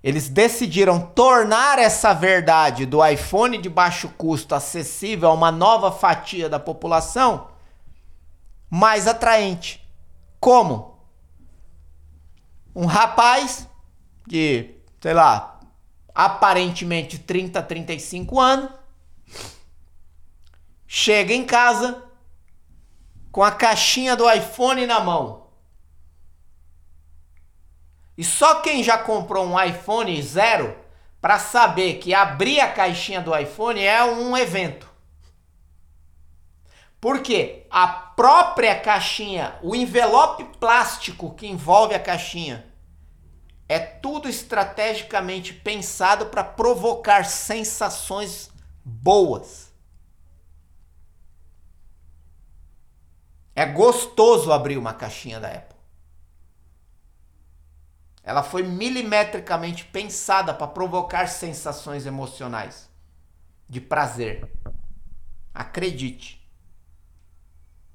Eles 0.03 0.29
decidiram 0.29 0.99
tornar 0.99 1.79
essa 1.79 2.13
verdade 2.13 2.85
do 2.85 3.05
iPhone 3.05 3.57
de 3.57 3.69
baixo 3.69 4.09
custo 4.17 4.55
acessível 4.55 5.29
a 5.29 5.33
uma 5.33 5.51
nova 5.51 5.91
fatia 5.91 6.47
da 6.47 6.59
população 6.59 7.49
mais 8.69 9.07
atraente. 9.07 9.85
Como? 10.39 10.97
Um 12.75 12.85
rapaz 12.85 13.67
de, 14.25 14.75
sei 15.01 15.13
lá, 15.13 15.56
aparentemente 16.17 17.19
30, 17.19 17.61
35 17.61 18.39
anos, 18.39 18.71
chega 20.87 21.31
em 21.31 21.45
casa 21.45 22.03
com 23.31 23.43
a 23.43 23.51
caixinha 23.51 24.15
do 24.15 24.27
iPhone 24.27 24.87
na 24.87 24.99
mão. 24.99 25.45
E 28.17 28.23
só 28.23 28.61
quem 28.61 28.83
já 28.83 28.97
comprou 28.97 29.45
um 29.45 29.61
iPhone 29.61 30.19
zero 30.23 30.75
para 31.21 31.37
saber 31.37 31.99
que 31.99 32.15
abrir 32.15 32.61
a 32.61 32.71
caixinha 32.71 33.21
do 33.21 33.37
iPhone 33.37 33.79
é 33.79 34.03
um 34.03 34.35
evento. 34.35 34.89
Porque 36.99 37.67
a 37.69 37.87
própria 37.87 38.79
caixinha, 38.79 39.59
o 39.61 39.75
envelope 39.75 40.45
plástico 40.59 41.35
que 41.35 41.45
envolve 41.45 41.93
a 41.93 41.99
caixinha, 41.99 42.66
é 43.69 43.79
tudo 43.79 44.29
estrategicamente 44.29 45.53
pensado 45.53 46.27
para 46.27 46.43
provocar 46.43 47.25
sensações 47.25 48.49
boas. 48.83 49.73
É 53.53 53.65
gostoso 53.65 54.51
abrir 54.51 54.77
uma 54.77 54.93
caixinha 54.93 55.39
da 55.39 55.49
Apple. 55.49 55.77
Ela 58.23 58.43
foi 58.43 58.61
milimetricamente 58.61 59.85
pensada 59.85 60.53
para 60.53 60.67
provocar 60.67 61.27
sensações 61.27 62.05
emocionais 62.05 62.89
de 63.67 63.81
prazer. 63.81 64.49
Acredite. 65.53 66.45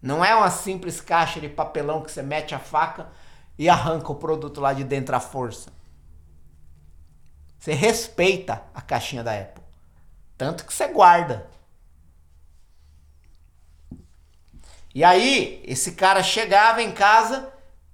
Não 0.01 0.25
é 0.25 0.35
uma 0.35 0.51
simples 0.51 1.01
caixa 1.01 1.41
de 1.41 1.49
papelão 1.49 2.03
que 2.03 2.11
você 2.11 2.23
mete 2.23 2.55
a 2.55 2.59
faca 2.59 3.09
e 3.59 3.69
arranca 3.69 4.11
o 4.11 4.17
produto 4.17 4.61
lá 4.61 4.73
de 4.73 4.85
dentro 4.85 5.15
à 5.15 5.21
força. 5.21 5.71
Você 7.59 7.73
respeita 7.73 8.63
a 8.75 8.81
caixinha 8.81 9.23
da 9.23 9.33
Apple. 9.33 9.63
Tanto 10.37 10.67
que 10.67 10.75
você 10.75 10.89
guarda. 10.89 11.49
E 14.95 15.05
aí, 15.05 15.63
esse 15.65 15.93
cara 15.93 16.23
chegava 16.23 16.83
em 16.83 16.91
casa 16.91 17.53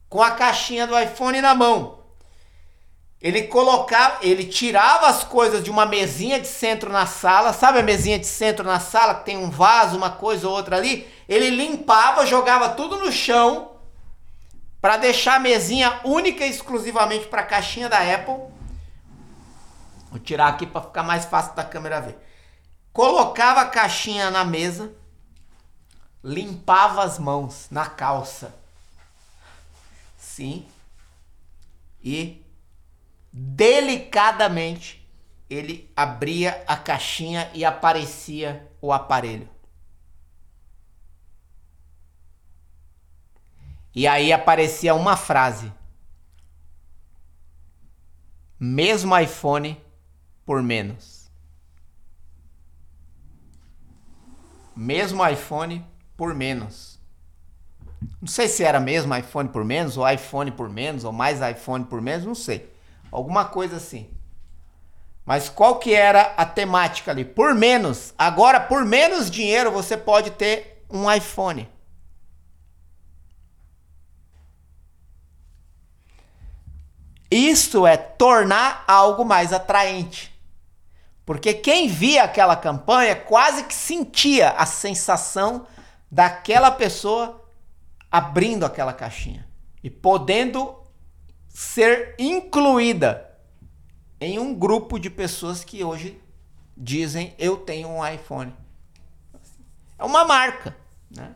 com 0.08 0.22
a 0.22 0.30
caixinha 0.30 0.86
do 0.86 0.98
iPhone 0.98 1.40
na 1.40 1.54
mão. 1.54 1.98
Ele 3.20 3.42
colocava, 3.42 4.18
ele 4.22 4.44
tirava 4.44 5.08
as 5.08 5.24
coisas 5.24 5.62
de 5.62 5.70
uma 5.70 5.84
mesinha 5.84 6.40
de 6.40 6.46
centro 6.46 6.90
na 6.90 7.04
sala, 7.04 7.52
sabe 7.52 7.80
a 7.80 7.82
mesinha 7.82 8.18
de 8.18 8.26
centro 8.26 8.64
na 8.64 8.78
sala 8.78 9.16
que 9.16 9.26
tem 9.26 9.36
um 9.36 9.50
vaso, 9.50 9.96
uma 9.96 10.10
coisa 10.10 10.48
ou 10.48 10.54
outra 10.54 10.76
ali? 10.76 11.06
Ele 11.28 11.50
limpava, 11.50 12.24
jogava 12.24 12.70
tudo 12.70 12.96
no 12.96 13.12
chão 13.12 13.77
para 14.80 14.96
deixar 14.96 15.36
a 15.36 15.40
mesinha 15.40 16.00
única 16.04 16.46
e 16.46 16.50
exclusivamente 16.50 17.26
para 17.26 17.42
a 17.42 17.46
caixinha 17.46 17.88
da 17.88 17.98
Apple. 17.98 18.52
Vou 20.10 20.18
tirar 20.18 20.48
aqui 20.48 20.66
para 20.66 20.82
ficar 20.82 21.02
mais 21.02 21.24
fácil 21.24 21.54
da 21.54 21.64
câmera 21.64 22.00
ver. 22.00 22.16
Colocava 22.92 23.60
a 23.60 23.66
caixinha 23.66 24.30
na 24.30 24.44
mesa, 24.44 24.92
limpava 26.22 27.02
as 27.02 27.18
mãos 27.18 27.66
na 27.70 27.86
calça. 27.86 28.54
Sim. 30.16 30.66
E 32.02 32.44
delicadamente, 33.32 35.06
ele 35.50 35.90
abria 35.96 36.62
a 36.66 36.76
caixinha 36.76 37.50
e 37.54 37.64
aparecia 37.64 38.68
o 38.80 38.92
aparelho. 38.92 39.48
E 43.94 44.06
aí 44.06 44.32
aparecia 44.32 44.94
uma 44.94 45.16
frase: 45.16 45.72
Mesmo 48.58 49.16
iPhone 49.18 49.80
por 50.44 50.62
menos. 50.62 51.30
Mesmo 54.74 55.26
iPhone 55.26 55.84
por 56.16 56.34
menos. 56.34 56.98
Não 58.20 58.28
sei 58.28 58.48
se 58.48 58.62
era 58.62 58.78
mesmo 58.78 59.14
iPhone 59.14 59.48
por 59.48 59.64
menos, 59.64 59.96
ou 59.96 60.08
iPhone 60.08 60.52
por 60.52 60.68
menos, 60.68 61.04
ou 61.04 61.12
mais 61.12 61.40
iPhone 61.40 61.84
por 61.84 62.00
menos, 62.00 62.24
não 62.24 62.34
sei. 62.34 62.72
Alguma 63.10 63.44
coisa 63.44 63.76
assim. 63.76 64.08
Mas 65.24 65.48
qual 65.48 65.78
que 65.78 65.92
era 65.92 66.32
a 66.36 66.46
temática 66.46 67.10
ali? 67.10 67.24
Por 67.24 67.54
menos. 67.54 68.14
Agora, 68.16 68.60
por 68.60 68.84
menos 68.84 69.30
dinheiro, 69.30 69.70
você 69.70 69.96
pode 69.96 70.30
ter 70.30 70.84
um 70.88 71.12
iPhone. 71.12 71.68
Isso 77.30 77.86
é 77.86 77.96
tornar 77.96 78.84
algo 78.86 79.24
mais 79.24 79.52
atraente. 79.52 80.34
Porque 81.26 81.52
quem 81.52 81.88
via 81.88 82.24
aquela 82.24 82.56
campanha 82.56 83.14
quase 83.14 83.64
que 83.64 83.74
sentia 83.74 84.50
a 84.50 84.64
sensação 84.64 85.66
daquela 86.10 86.70
pessoa 86.70 87.44
abrindo 88.10 88.64
aquela 88.64 88.94
caixinha 88.94 89.46
e 89.84 89.90
podendo 89.90 90.74
ser 91.48 92.14
incluída 92.18 93.28
em 94.18 94.38
um 94.38 94.54
grupo 94.54 94.98
de 94.98 95.10
pessoas 95.10 95.62
que 95.62 95.84
hoje 95.84 96.18
dizem 96.76 97.34
eu 97.38 97.58
tenho 97.58 97.88
um 97.88 98.06
iPhone. 98.06 98.54
É 99.98 100.04
uma 100.04 100.24
marca, 100.24 100.74
né? 101.10 101.34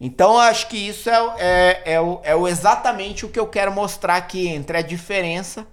Então 0.00 0.38
acho 0.38 0.68
que 0.68 0.76
isso 0.76 1.08
é, 1.08 1.14
é, 1.38 1.94
é, 1.94 2.30
é 2.30 2.36
exatamente 2.48 3.24
o 3.24 3.28
que 3.30 3.40
eu 3.40 3.46
quero 3.46 3.72
mostrar 3.72 4.16
aqui 4.16 4.46
entre 4.46 4.76
a 4.76 4.82
diferença 4.82 5.66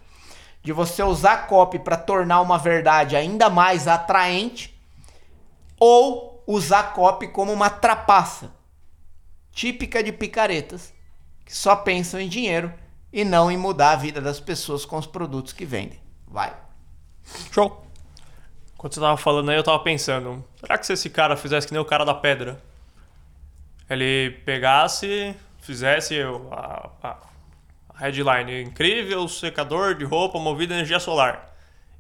de 0.64 0.72
você 0.72 1.04
usar 1.04 1.48
copy 1.48 1.78
para 1.78 1.98
tornar 1.98 2.40
uma 2.40 2.58
verdade 2.58 3.18
ainda 3.18 3.50
mais 3.50 3.88
atraente 3.88 4.74
ou 5.78 6.42
usar 6.48 6.94
copy 6.94 7.28
como 7.28 7.52
uma 7.52 7.70
trapaça 7.70 8.50
típica 9.52 10.02
de 10.02 10.12
picaretas 10.14 10.94
que 11.46 11.56
só 11.56 11.76
pensam 11.76 12.20
em 12.20 12.30
dinheiro 12.30 12.74
e 13.12 13.26
não 13.26 13.52
em 13.52 13.58
mudar 13.58 13.92
a 13.92 13.96
vida 13.98 14.22
das 14.22 14.40
pessoas 14.40 14.86
com 14.86 14.98
os 14.98 15.06
produtos 15.06 15.52
que 15.52 15.66
vendem. 15.66 16.00
Vai. 16.28 16.56
Show. 17.52 17.86
Quando 18.78 18.94
você 18.94 19.00
tava 19.00 19.18
falando 19.18 19.52
aí, 19.52 19.58
eu 19.58 19.64
tava 19.64 19.80
pensando, 19.80 20.44
será 20.60 20.78
que 20.78 20.86
se 20.86 20.94
esse 20.94 21.10
cara 21.10 21.38
fizesse 21.38 21.68
que 21.68 21.74
nem 21.74 21.82
o 21.82 21.86
cara 21.86 22.04
da 22.04 22.14
pedra, 22.14 22.62
ele 23.90 24.32
pegasse, 24.46 25.36
fizesse 25.62 26.20
a, 26.52 26.90
a, 27.04 27.18
headline 28.00 28.62
incrível 28.62 29.28
secador 29.28 29.96
de 29.96 30.04
roupa 30.04 30.40
movido 30.40 30.74
a 30.74 30.78
energia 30.78 31.00
solar. 31.00 31.54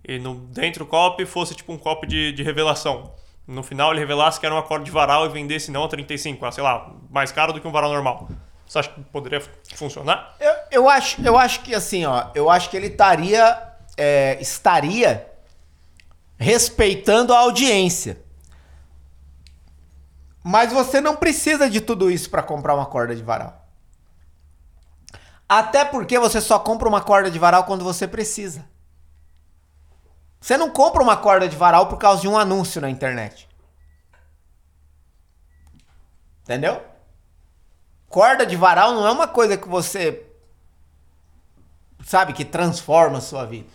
E 0.05 0.19
no, 0.19 0.35
dentro 0.35 0.85
do 0.85 0.89
copy 0.89 1.25
fosse 1.25 1.55
tipo 1.55 1.71
um 1.71 1.77
copy 1.77 2.07
de, 2.07 2.31
de 2.31 2.43
revelação. 2.43 3.13
No 3.47 3.63
final 3.63 3.91
ele 3.91 3.99
revelasse 3.99 4.39
que 4.39 4.45
era 4.45 4.55
um 4.55 4.57
acorde 4.57 4.85
de 4.85 4.91
varal 4.91 5.25
e 5.25 5.29
vendesse 5.29 5.71
não 5.71 5.83
a 5.83 5.87
35, 5.87 6.45
a, 6.45 6.51
sei 6.51 6.63
lá, 6.63 6.93
mais 7.09 7.31
caro 7.31 7.53
do 7.53 7.59
que 7.59 7.67
um 7.67 7.71
varal 7.71 7.91
normal. 7.91 8.27
Você 8.65 8.79
acha 8.79 8.89
que 8.89 9.01
poderia 9.01 9.41
funcionar? 9.75 10.35
Eu, 10.39 10.53
eu, 10.71 10.89
acho, 10.89 11.21
eu 11.21 11.37
acho 11.37 11.61
que 11.61 11.75
assim, 11.75 12.05
ó, 12.05 12.27
eu 12.33 12.49
acho 12.49 12.69
que 12.69 12.77
ele 12.77 12.87
estaria, 12.87 13.61
é, 13.97 14.37
estaria 14.41 15.27
respeitando 16.37 17.33
a 17.33 17.39
audiência. 17.39 18.22
Mas 20.43 20.73
você 20.73 20.99
não 20.99 21.15
precisa 21.15 21.69
de 21.69 21.79
tudo 21.79 22.11
isso 22.11 22.29
para 22.29 22.43
comprar 22.43 22.75
uma 22.75 22.85
corda 22.85 23.15
de 23.15 23.23
varal. 23.23 23.65
Até 25.47 25.85
porque 25.85 26.19
você 26.19 26.41
só 26.41 26.59
compra 26.59 26.87
uma 26.89 27.01
corda 27.01 27.31
de 27.31 27.39
varal 27.39 27.63
quando 27.63 27.83
você 27.83 28.05
precisa. 28.05 28.65
Você 30.41 30.57
não 30.57 30.69
compra 30.69 31.01
uma 31.01 31.15
corda 31.15 31.47
de 31.47 31.55
varal 31.55 31.87
por 31.87 31.97
causa 31.97 32.21
de 32.21 32.27
um 32.27 32.37
anúncio 32.37 32.81
na 32.81 32.89
internet. 32.89 33.47
Entendeu? 36.41 36.83
Corda 38.09 38.45
de 38.45 38.57
varal 38.57 38.93
não 38.93 39.07
é 39.07 39.11
uma 39.11 39.27
coisa 39.27 39.57
que 39.57 39.67
você 39.67 40.27
sabe 42.03 42.33
que 42.33 42.43
transforma 42.43 43.19
a 43.19 43.21
sua 43.21 43.45
vida. 43.45 43.69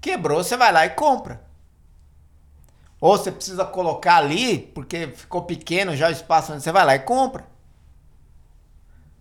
Quebrou, 0.00 0.42
você 0.42 0.56
vai 0.56 0.72
lá 0.72 0.84
e 0.84 0.90
compra. 0.90 1.45
Ou 3.00 3.16
você 3.16 3.30
precisa 3.30 3.64
colocar 3.64 4.16
ali, 4.16 4.58
porque 4.58 5.08
ficou 5.08 5.42
pequeno 5.42 5.94
já 5.94 6.08
o 6.08 6.12
espaço 6.12 6.52
onde 6.52 6.62
você 6.62 6.72
vai 6.72 6.84
lá 6.84 6.94
e 6.94 7.00
compra. 7.00 7.46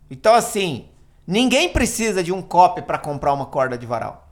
Então, 0.09 0.33
assim, 0.33 0.89
ninguém 1.27 1.71
precisa 1.71 2.23
de 2.23 2.31
um 2.31 2.41
copy 2.41 2.81
para 2.81 2.97
comprar 2.97 3.33
uma 3.33 3.45
corda 3.45 3.77
de 3.77 3.85
varal. 3.85 4.27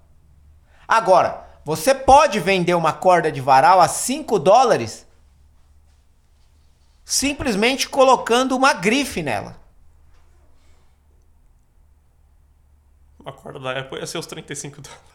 Agora, 0.87 1.45
você 1.65 1.93
pode 1.93 2.39
vender 2.39 2.73
uma 2.73 2.93
corda 2.93 3.31
de 3.31 3.41
varal 3.41 3.81
a 3.81 3.87
5 3.87 4.39
dólares 4.39 5.05
simplesmente 7.03 7.89
colocando 7.89 8.55
uma 8.55 8.73
grife 8.73 9.21
nela. 9.21 9.61
Uma 13.19 13.33
corda 13.33 13.59
da 13.59 13.79
Apple 13.79 13.99
ia 13.99 14.07
ser 14.07 14.17
os 14.17 14.25
35 14.25 14.81
dólares 14.81 15.12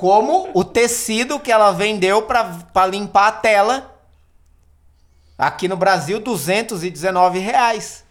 como 0.00 0.48
o 0.54 0.64
tecido 0.64 1.38
que 1.38 1.52
ela 1.52 1.72
vendeu 1.72 2.22
para 2.22 2.86
limpar 2.86 3.28
a 3.28 3.32
tela. 3.32 4.00
Aqui 5.36 5.68
no 5.68 5.76
Brasil, 5.76 6.18
219 6.18 7.38
reais. 7.38 8.02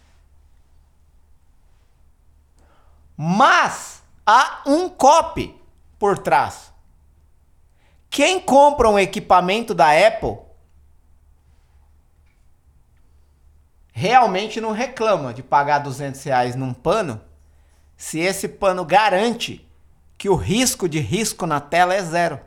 Mas 3.16 4.04
há 4.24 4.62
um 4.66 4.88
copy 4.88 5.60
por 5.98 6.16
trás. 6.16 6.72
Quem 8.08 8.38
compra 8.38 8.88
um 8.88 8.96
equipamento 8.98 9.74
da 9.74 9.88
Apple 9.90 10.38
realmente 13.90 14.60
não 14.60 14.70
reclama 14.70 15.34
de 15.34 15.42
pagar 15.42 15.80
200 15.80 16.22
reais 16.22 16.54
num 16.54 16.72
pano 16.72 17.20
se 17.96 18.20
esse 18.20 18.46
pano 18.46 18.84
garante 18.84 19.68
que 20.20 20.28
o 20.28 20.34
risco 20.34 20.86
de 20.86 21.00
risco 21.00 21.46
na 21.46 21.62
tela 21.62 21.94
é 21.94 22.02
zero. 22.02 22.38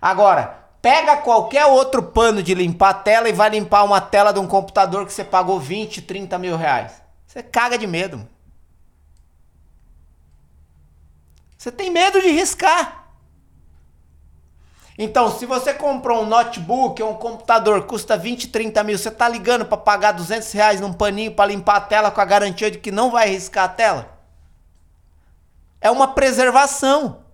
Agora, 0.00 0.68
pega 0.80 1.16
qualquer 1.16 1.66
outro 1.66 2.00
pano 2.00 2.44
de 2.44 2.54
limpar 2.54 2.90
a 2.90 2.94
tela 2.94 3.28
e 3.28 3.32
vai 3.32 3.50
limpar 3.50 3.82
uma 3.82 4.00
tela 4.00 4.32
de 4.32 4.38
um 4.38 4.46
computador 4.46 5.04
que 5.04 5.12
você 5.12 5.24
pagou 5.24 5.58
20, 5.58 6.00
30 6.00 6.38
mil 6.38 6.56
reais. 6.56 7.02
Você 7.26 7.42
caga 7.42 7.76
de 7.76 7.88
medo. 7.88 8.24
Você 11.56 11.72
tem 11.72 11.90
medo 11.90 12.22
de 12.22 12.30
riscar. 12.30 13.08
Então, 14.96 15.36
se 15.36 15.44
você 15.44 15.74
comprou 15.74 16.22
um 16.22 16.26
notebook 16.26 17.02
ou 17.02 17.10
um 17.10 17.16
computador 17.16 17.84
custa 17.84 18.16
20, 18.16 18.46
30 18.46 18.84
mil, 18.84 18.96
você 18.96 19.08
está 19.08 19.28
ligando 19.28 19.64
para 19.64 19.76
pagar 19.76 20.12
200 20.12 20.52
reais 20.52 20.80
num 20.80 20.92
paninho 20.92 21.34
para 21.34 21.50
limpar 21.50 21.78
a 21.78 21.80
tela 21.80 22.12
com 22.12 22.20
a 22.20 22.24
garantia 22.24 22.70
de 22.70 22.78
que 22.78 22.92
não 22.92 23.10
vai 23.10 23.28
riscar 23.28 23.64
a 23.64 23.68
tela? 23.68 24.17
É 25.80 25.90
uma 25.90 26.08
preservação. 26.08 27.24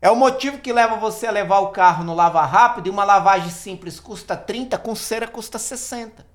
É 0.00 0.10
o 0.10 0.16
motivo 0.16 0.58
que 0.58 0.72
leva 0.72 0.96
você 0.96 1.26
a 1.26 1.30
levar 1.30 1.58
o 1.58 1.70
carro 1.70 2.02
no 2.02 2.14
lava 2.14 2.44
rápido 2.46 2.86
e 2.86 2.90
uma 2.90 3.04
lavagem 3.04 3.50
simples 3.50 4.00
custa 4.00 4.36
30, 4.36 4.78
com 4.78 4.94
cera 4.94 5.28
custa 5.28 5.58
60. 5.58 6.26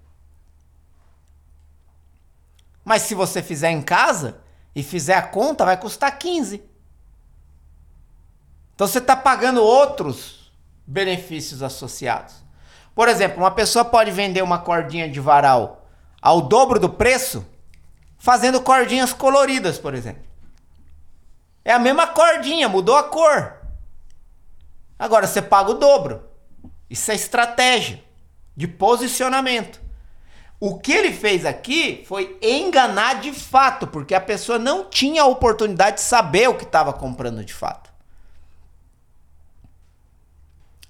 Mas 2.83 3.01
se 3.01 3.15
você 3.15 3.41
fizer 3.41 3.71
em 3.71 3.81
casa 3.81 4.39
e 4.75 4.83
fizer 4.83 5.15
a 5.15 5.23
conta, 5.23 5.65
vai 5.65 5.77
custar 5.77 6.15
15. 6.15 6.63
Então 8.75 8.85
você 8.85 8.99
está 8.99 9.15
pagando 9.15 9.63
outros 9.63 10.51
benefícios 10.85 11.63
associados. 11.63 12.43
Por 12.93 13.07
exemplo, 13.07 13.39
uma 13.39 13.51
pessoa 13.51 13.83
pode 13.83 14.11
vender 14.11 14.43
uma 14.43 14.59
cordinha 14.59 15.09
de 15.09 15.19
varal 15.19 15.87
ao 16.21 16.41
dobro 16.41 16.79
do 16.79 16.89
preço 16.89 17.45
fazendo 18.25 18.59
cordinhas 18.59 19.13
coloridas, 19.13 19.77
por 19.77 19.93
exemplo. 19.93 20.23
É 21.63 21.71
a 21.71 21.77
mesma 21.77 22.07
cordinha, 22.07 22.67
mudou 22.67 22.97
a 22.97 23.03
cor. 23.03 23.53
Agora 24.97 25.27
você 25.27 25.43
paga 25.43 25.69
o 25.69 25.75
dobro. 25.75 26.23
Isso 26.89 27.11
é 27.11 27.13
estratégia 27.13 28.03
de 28.57 28.67
posicionamento. 28.67 29.79
O 30.59 30.79
que 30.79 30.91
ele 30.91 31.13
fez 31.13 31.45
aqui 31.45 32.03
foi 32.07 32.35
enganar 32.41 33.21
de 33.21 33.31
fato, 33.31 33.85
porque 33.85 34.15
a 34.15 34.21
pessoa 34.21 34.57
não 34.57 34.89
tinha 34.89 35.21
a 35.21 35.27
oportunidade 35.27 35.97
de 35.97 36.01
saber 36.01 36.49
o 36.49 36.55
que 36.55 36.63
estava 36.63 36.91
comprando 36.91 37.45
de 37.45 37.53
fato. 37.53 37.93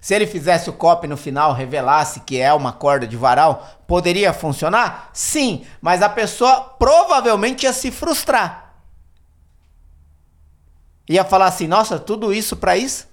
Se 0.06 0.14
ele 0.14 0.28
fizesse 0.28 0.70
o 0.70 0.74
copy 0.74 1.08
no 1.08 1.18
final, 1.18 1.52
revelasse 1.52 2.20
que 2.20 2.40
é 2.40 2.54
uma 2.54 2.72
corda 2.72 3.08
de 3.08 3.18
varal, 3.18 3.68
poderia 3.88 4.32
funcionar? 4.34 5.10
Sim, 5.12 5.66
mas 5.82 6.04
a 6.04 6.08
pessoa 6.08 6.62
provavelmente 6.78 7.64
ia 7.64 7.74
se 7.74 7.90
frustrar. 7.90 8.76
Ia 11.10 11.26
falar 11.26 11.48
assim: 11.48 11.66
"Nossa, 11.66 11.98
tudo 11.98 12.32
isso 12.32 12.56
para 12.56 12.78
isso?" 12.78 13.08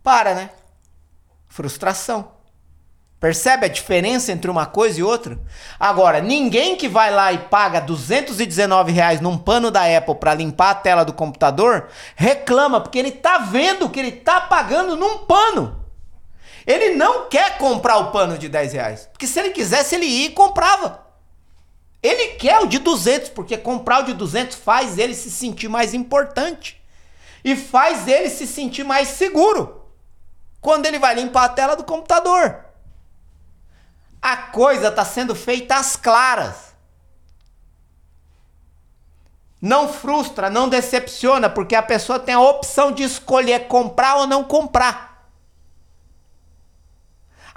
Para, 0.00 0.32
né? 0.32 0.50
Frustração. 1.48 2.34
Percebe 3.18 3.66
a 3.66 3.68
diferença 3.68 4.30
entre 4.30 4.48
uma 4.48 4.66
coisa 4.66 5.00
e 5.00 5.02
outra? 5.02 5.40
Agora, 5.78 6.20
ninguém 6.20 6.76
que 6.76 6.88
vai 6.88 7.12
lá 7.12 7.32
e 7.32 7.38
paga 7.38 7.80
219 7.80 8.92
reais 8.92 9.20
num 9.20 9.36
pano 9.36 9.72
da 9.72 9.82
Apple 9.98 10.14
para 10.14 10.34
limpar 10.34 10.70
a 10.70 10.74
tela 10.76 11.04
do 11.04 11.12
computador 11.12 11.88
reclama 12.14 12.80
porque 12.80 12.98
ele 13.00 13.10
tá 13.10 13.38
vendo 13.38 13.90
que 13.90 13.98
ele 13.98 14.12
tá 14.12 14.40
pagando 14.42 14.94
num 14.94 15.18
pano. 15.26 15.79
Ele 16.66 16.94
não 16.94 17.28
quer 17.28 17.58
comprar 17.58 17.96
o 17.98 18.10
pano 18.10 18.36
de 18.36 18.48
10 18.48 18.72
reais, 18.72 19.08
porque 19.12 19.26
se 19.26 19.38
ele 19.38 19.50
quisesse 19.50 19.94
ele 19.94 20.06
ia 20.06 20.26
e 20.26 20.32
comprava. 20.32 21.06
Ele 22.02 22.34
quer 22.34 22.60
o 22.60 22.66
de 22.66 22.78
200 22.78 23.28
porque 23.30 23.58
comprar 23.58 24.00
o 24.00 24.06
de 24.06 24.14
200 24.14 24.56
faz 24.56 24.98
ele 24.98 25.14
se 25.14 25.30
sentir 25.30 25.68
mais 25.68 25.92
importante 25.92 26.80
e 27.44 27.54
faz 27.54 28.08
ele 28.08 28.30
se 28.30 28.46
sentir 28.46 28.84
mais 28.84 29.08
seguro 29.08 29.84
quando 30.60 30.86
ele 30.86 30.98
vai 30.98 31.14
limpar 31.14 31.44
a 31.44 31.48
tela 31.48 31.76
do 31.76 31.84
computador. 31.84 32.64
A 34.20 34.36
coisa 34.36 34.88
está 34.88 35.04
sendo 35.04 35.34
feita 35.34 35.76
às 35.76 35.96
claras. 35.96 36.70
Não 39.60 39.92
frustra, 39.92 40.48
não 40.48 40.68
decepciona, 40.68 41.48
porque 41.48 41.74
a 41.74 41.82
pessoa 41.82 42.18
tem 42.18 42.34
a 42.34 42.40
opção 42.40 42.92
de 42.92 43.02
escolher 43.02 43.66
comprar 43.68 44.16
ou 44.16 44.26
não 44.26 44.42
comprar. 44.42 45.09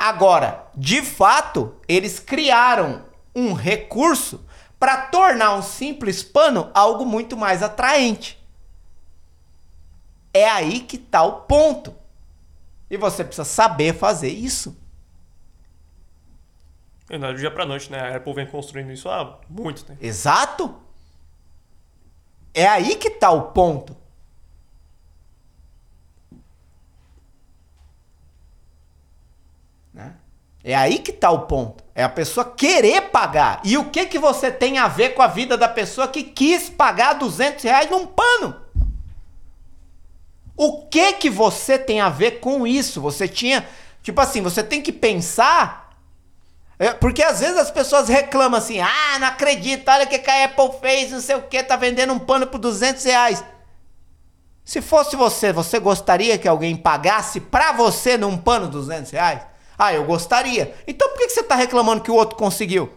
Agora, 0.04 0.68
de 0.76 1.02
fato, 1.02 1.78
eles 1.88 2.20
criaram 2.20 3.06
um 3.34 3.54
recurso 3.54 4.46
para 4.78 5.04
tornar 5.04 5.56
um 5.56 5.62
simples 5.62 6.22
pano 6.22 6.70
algo 6.74 7.06
muito 7.06 7.38
mais 7.38 7.64
atraente. 7.64 8.38
É 10.34 10.50
aí 10.50 10.82
que 10.82 10.98
está 10.98 11.24
o 11.24 11.44
ponto. 11.44 11.96
E 12.90 12.98
você 12.98 13.24
precisa 13.24 13.46
saber 13.46 13.94
fazer 13.94 14.28
isso. 14.28 14.78
E 17.10 17.18
não 17.18 17.30
é 17.30 17.32
do 17.32 17.40
dia 17.40 17.50
pra 17.50 17.66
noite, 17.66 17.90
né? 17.90 18.02
A 18.02 18.18
Apple 18.18 18.34
vem 18.34 18.46
construindo 18.46 18.92
isso 18.92 19.08
há 19.08 19.40
muito 19.48 19.86
tempo. 19.86 20.04
Exato. 20.04 20.76
É 22.54 22.68
aí 22.68 22.98
que 22.98 23.10
tá 23.10 23.32
o 23.32 23.54
ponto. 23.54 23.96
É 30.64 30.74
aí 30.74 31.00
que 31.00 31.12
tá 31.12 31.30
o 31.30 31.42
ponto. 31.42 31.84
É 31.94 32.04
a 32.04 32.10
pessoa 32.10 32.46
querer 32.46 33.10
pagar. 33.10 33.62
E 33.64 33.78
o 33.78 33.86
que 33.86 34.06
que 34.06 34.18
você 34.18 34.50
tem 34.50 34.78
a 34.78 34.88
ver 34.88 35.10
com 35.10 35.22
a 35.22 35.28
vida 35.28 35.58
da 35.58 35.68
pessoa 35.68 36.08
que 36.08 36.24
quis 36.24 36.70
pagar 36.70 37.14
200 37.14 37.64
reais 37.64 37.90
num 37.90 38.06
pano? 38.06 38.56
O 40.56 40.84
que 40.88 41.14
que 41.14 41.30
você 41.30 41.78
tem 41.78 42.00
a 42.00 42.10
ver 42.10 42.40
com 42.40 42.66
isso? 42.66 43.02
Você 43.02 43.28
tinha, 43.28 43.68
tipo 44.02 44.22
assim, 44.22 44.42
você 44.42 44.64
tem 44.64 44.82
que 44.82 44.92
pensar 44.92 45.84
é, 46.80 46.92
porque 46.92 47.24
às 47.24 47.40
vezes 47.40 47.58
as 47.58 47.72
pessoas 47.72 48.10
reclamam 48.10 48.58
assim: 48.58 48.80
ah, 48.80 49.20
não 49.20 49.28
acredito, 49.28 49.88
olha 49.90 50.06
o 50.06 50.08
que 50.08 50.30
a 50.30 50.46
Apple 50.46 50.72
fez, 50.82 51.12
não 51.12 51.22
sei 51.22 51.36
o 51.36 51.44
que, 51.44 51.64
tá 51.64 51.76
vendendo 51.76 52.12
um 52.12 52.20
pano 52.20 52.48
por 52.48 52.60
200 52.60 53.04
reais. 53.04 53.44
Se 54.66 54.82
fosse 54.82 55.16
você, 55.16 55.52
você 55.52 55.80
gostaria 55.80 56.38
que 56.38 56.48
alguém 56.48 56.76
pagasse 56.76 57.40
pra 57.40 57.74
você 57.74 58.18
num 58.18 58.38
pano 58.38 58.68
200 58.68 59.12
reais? 59.12 59.42
Ah, 59.84 59.94
eu 59.94 60.06
gostaria. 60.06 60.74
Então 60.88 61.10
por 61.10 61.18
que 61.18 61.28
você 61.28 61.44
tá 61.44 61.56
reclamando 61.56 62.02
que 62.02 62.10
o 62.10 62.16
outro 62.16 62.38
conseguiu? 62.38 62.90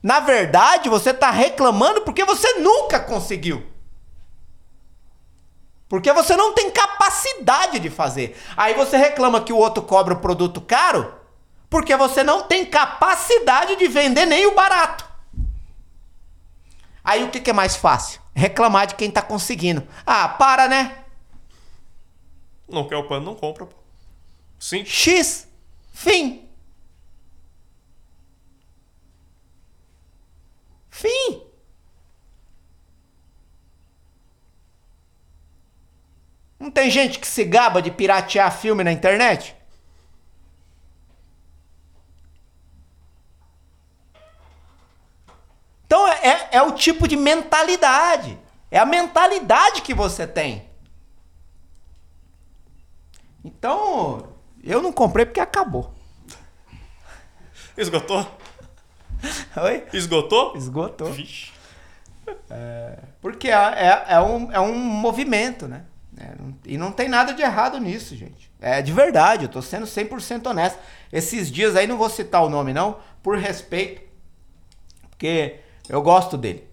Na 0.00 0.20
verdade, 0.20 0.88
você 0.88 1.12
tá 1.12 1.28
reclamando 1.28 2.02
porque 2.02 2.24
você 2.24 2.60
nunca 2.60 3.00
conseguiu. 3.00 3.66
Porque 5.88 6.12
você 6.12 6.36
não 6.36 6.52
tem 6.52 6.70
capacidade 6.70 7.80
de 7.80 7.90
fazer. 7.90 8.40
Aí 8.56 8.74
você 8.74 8.96
reclama 8.96 9.40
que 9.40 9.52
o 9.52 9.56
outro 9.56 9.82
cobra 9.82 10.14
o 10.14 10.20
produto 10.20 10.60
caro 10.60 11.12
porque 11.68 11.96
você 11.96 12.22
não 12.22 12.44
tem 12.44 12.64
capacidade 12.64 13.74
de 13.74 13.88
vender 13.88 14.24
nem 14.24 14.46
o 14.46 14.54
barato. 14.54 15.04
Aí 17.02 17.24
o 17.24 17.30
que, 17.30 17.40
que 17.40 17.50
é 17.50 17.52
mais 17.52 17.74
fácil? 17.74 18.20
Reclamar 18.32 18.86
de 18.86 18.94
quem 18.94 19.08
está 19.08 19.20
conseguindo. 19.20 19.82
Ah, 20.06 20.28
para, 20.28 20.68
né? 20.68 21.04
Não 22.68 22.86
quer 22.86 22.96
o 22.96 23.08
pano, 23.08 23.26
não 23.26 23.34
compra. 23.34 23.68
Sim. 24.60 24.84
X. 24.84 25.49
Fim. 25.90 26.48
Fim. 30.88 31.42
Não 36.58 36.70
tem 36.70 36.90
gente 36.90 37.18
que 37.18 37.26
se 37.26 37.44
gaba 37.44 37.80
de 37.80 37.90
piratear 37.90 38.54
filme 38.54 38.84
na 38.84 38.92
internet? 38.92 39.56
Então 45.86 46.06
é, 46.06 46.28
é, 46.28 46.48
é 46.52 46.62
o 46.62 46.72
tipo 46.72 47.08
de 47.08 47.16
mentalidade. 47.16 48.38
É 48.70 48.78
a 48.78 48.86
mentalidade 48.86 49.82
que 49.82 49.92
você 49.92 50.26
tem. 50.26 50.70
Então, 53.44 54.29
eu 54.62 54.82
não 54.82 54.92
comprei 54.92 55.24
porque 55.24 55.40
acabou. 55.40 55.94
Esgotou? 57.76 58.26
Oi? 59.56 59.84
Esgotou? 59.92 60.56
Esgotou. 60.56 61.12
Vixe. 61.12 61.52
É, 62.48 62.98
porque 63.20 63.48
é, 63.48 63.52
é, 63.52 64.04
é, 64.08 64.20
um, 64.20 64.52
é 64.52 64.60
um 64.60 64.74
movimento, 64.74 65.66
né? 65.66 65.84
É, 66.18 66.34
e 66.66 66.76
não 66.76 66.92
tem 66.92 67.08
nada 67.08 67.32
de 67.32 67.42
errado 67.42 67.78
nisso, 67.78 68.14
gente. 68.14 68.50
É 68.60 68.82
de 68.82 68.92
verdade, 68.92 69.44
eu 69.44 69.48
tô 69.48 69.62
sendo 69.62 69.86
100% 69.86 70.46
honesto. 70.46 70.78
Esses 71.12 71.50
dias 71.50 71.74
aí, 71.76 71.86
não 71.86 71.96
vou 71.96 72.10
citar 72.10 72.42
o 72.42 72.50
nome 72.50 72.72
não, 72.72 72.98
por 73.22 73.38
respeito, 73.38 74.02
porque 75.08 75.60
eu 75.88 76.02
gosto 76.02 76.36
dele. 76.36 76.68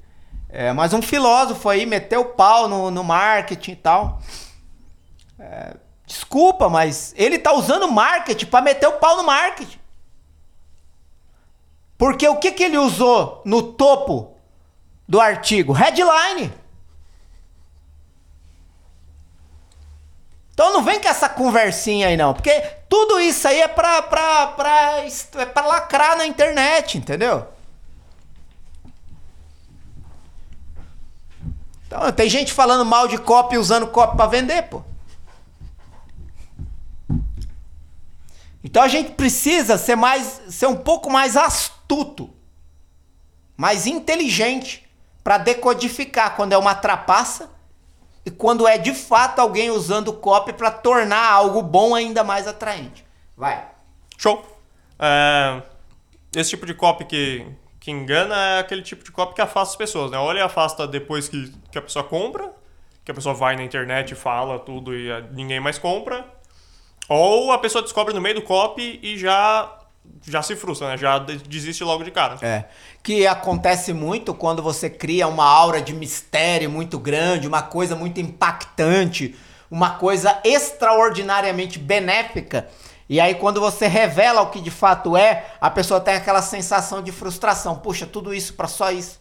É, 0.50 0.71
mas 0.73 0.93
um 0.93 1.02
filósofo 1.02 1.67
aí 1.69 1.86
meteu 1.86 2.21
o 2.21 2.26
pau 2.26 2.67
no, 2.67 2.91
no 2.91 3.04
marketing 3.04 3.71
e 3.71 3.76
tal. 3.76 4.21
É, 5.39 5.76
desculpa, 6.08 6.70
mas 6.70 7.13
ele 7.17 7.38
tá 7.38 7.52
usando 7.52 7.91
marketing 7.91 8.46
para 8.46 8.63
meter 8.63 8.88
o 8.88 8.93
pau 8.93 9.17
no 9.17 9.24
marketing. 9.24 9.78
Porque 11.98 12.28
o 12.28 12.38
que, 12.38 12.52
que 12.54 12.63
ele 12.63 12.78
usou 12.78 13.41
no 13.43 13.62
topo 13.74 14.34
do 15.08 15.20
artigo? 15.20 15.74
Headline. 15.74 16.54
Então 20.54 20.74
não 20.74 20.82
vem 20.82 21.00
com 21.00 21.10
essa 21.10 21.28
conversinha 21.28 22.08
aí 22.08 22.17
não, 22.17 22.34
porque 22.34 22.62
tudo 22.89 23.20
isso 23.20 23.48
aí 23.48 23.62
é 23.62 23.67
pra, 23.67 24.02
pra, 24.02 24.48
pra, 24.48 25.04
é 25.36 25.46
pra 25.46 25.65
lacrar 25.67 26.17
na 26.17 26.26
internet, 26.26 26.98
entendeu? 26.98 27.48
Então, 31.86 32.12
tem 32.12 32.30
gente 32.30 32.54
falando 32.54 32.86
mal 32.86 33.08
de 33.08 33.17
copo 33.17 33.54
e 33.54 33.58
usando 33.58 33.88
copo 33.88 34.15
para 34.15 34.28
vender, 34.28 34.63
pô. 34.63 34.84
Então 38.67 38.84
a 38.84 38.89
gente 38.89 39.12
precisa 39.12 39.77
ser 39.77 39.95
mais 39.95 40.41
ser 40.49 40.67
um 40.67 40.75
pouco 40.75 41.10
mais 41.10 41.38
astuto, 41.38 42.30
mais 43.56 43.88
inteligente 43.88 44.86
para 45.23 45.38
decodificar 45.38 46.36
quando 46.36 46.51
é 46.51 46.58
uma 46.58 46.75
trapaça 46.75 47.49
e 48.25 48.30
quando 48.30 48.67
é 48.67 48.77
de 48.77 48.93
fato 48.93 49.39
alguém 49.39 49.69
usando 49.69 50.12
copy 50.12 50.51
para 50.51 50.69
tornar 50.69 51.32
algo 51.32 51.62
bom 51.62 51.95
ainda 51.95 52.25
mais 52.25 52.45
atraente. 52.45 53.06
Vai. 53.38 53.65
Show. 54.17 54.45
É, 54.99 55.62
esse 56.36 56.49
tipo 56.49 56.65
de 56.65 56.73
copy 56.73 57.06
que 57.06 57.47
que 57.80 57.89
engana 57.89 58.36
é 58.36 58.60
aquele 58.60 58.82
tipo 58.82 59.01
de 59.01 59.13
copy 59.13 59.34
que 59.34 59.41
afasta 59.41 59.71
as 59.71 59.77
pessoas, 59.77 60.12
né? 60.12 60.17
Ele 60.30 60.41
afasta 60.41 60.86
depois 60.86 61.30
que, 61.30 61.53
que 61.71 61.77
a 61.77 61.82
pessoa 61.82 62.03
compra, 62.03 62.51
que 63.06 63.12
a 63.12 63.13
pessoa 63.13 63.34
vai 63.34 63.56
na 63.56 63.63
internet 63.63 64.13
fala 64.13 64.60
tudo 64.60 64.93
e 64.93 65.08
ninguém 65.32 65.62
mais 65.62 65.80
compra. 65.80 66.25
Ou 67.10 67.52
a 67.52 67.58
pessoa 67.58 67.82
descobre 67.82 68.13
no 68.13 68.22
meio 68.22 68.36
do 68.36 68.41
copy 68.41 69.00
e 69.02 69.17
já 69.17 69.74
já 70.26 70.41
se 70.41 70.56
frustra, 70.56 70.89
né? 70.89 70.98
Já 70.98 71.20
desiste 71.20 71.84
logo 71.84 72.04
de 72.04 72.12
cara. 72.12 72.38
É. 72.41 72.65
Que 73.04 73.28
acontece 73.28 73.93
muito 73.93 74.34
quando 74.34 74.63
você 74.63 74.89
cria 74.89 75.28
uma 75.28 75.46
aura 75.46 75.82
de 75.82 75.93
mistério 75.93 76.70
muito 76.70 76.98
grande, 76.98 77.48
uma 77.48 77.62
coisa 77.62 77.96
muito 77.96 78.20
impactante, 78.20 79.36
uma 79.70 79.91
coisa 79.91 80.39
extraordinariamente 80.43 81.78
benéfica 81.78 82.67
e 83.10 83.22
aí, 83.22 83.36
quando 83.36 83.62
você 83.62 83.88
revela 83.88 84.41
o 84.41 84.50
que 84.50 84.60
de 84.60 84.72
fato 84.72 85.15
é, 85.15 85.46
a 85.62 85.70
pessoa 85.70 86.00
tem 86.00 86.15
aquela 86.15 86.41
sensação 86.41 87.02
de 87.02 87.12
frustração. 87.12 87.76
Puxa, 87.78 88.06
tudo 88.06 88.34
isso 88.34 88.54
para 88.54 88.67
só 88.67 88.91
isso. 88.91 89.20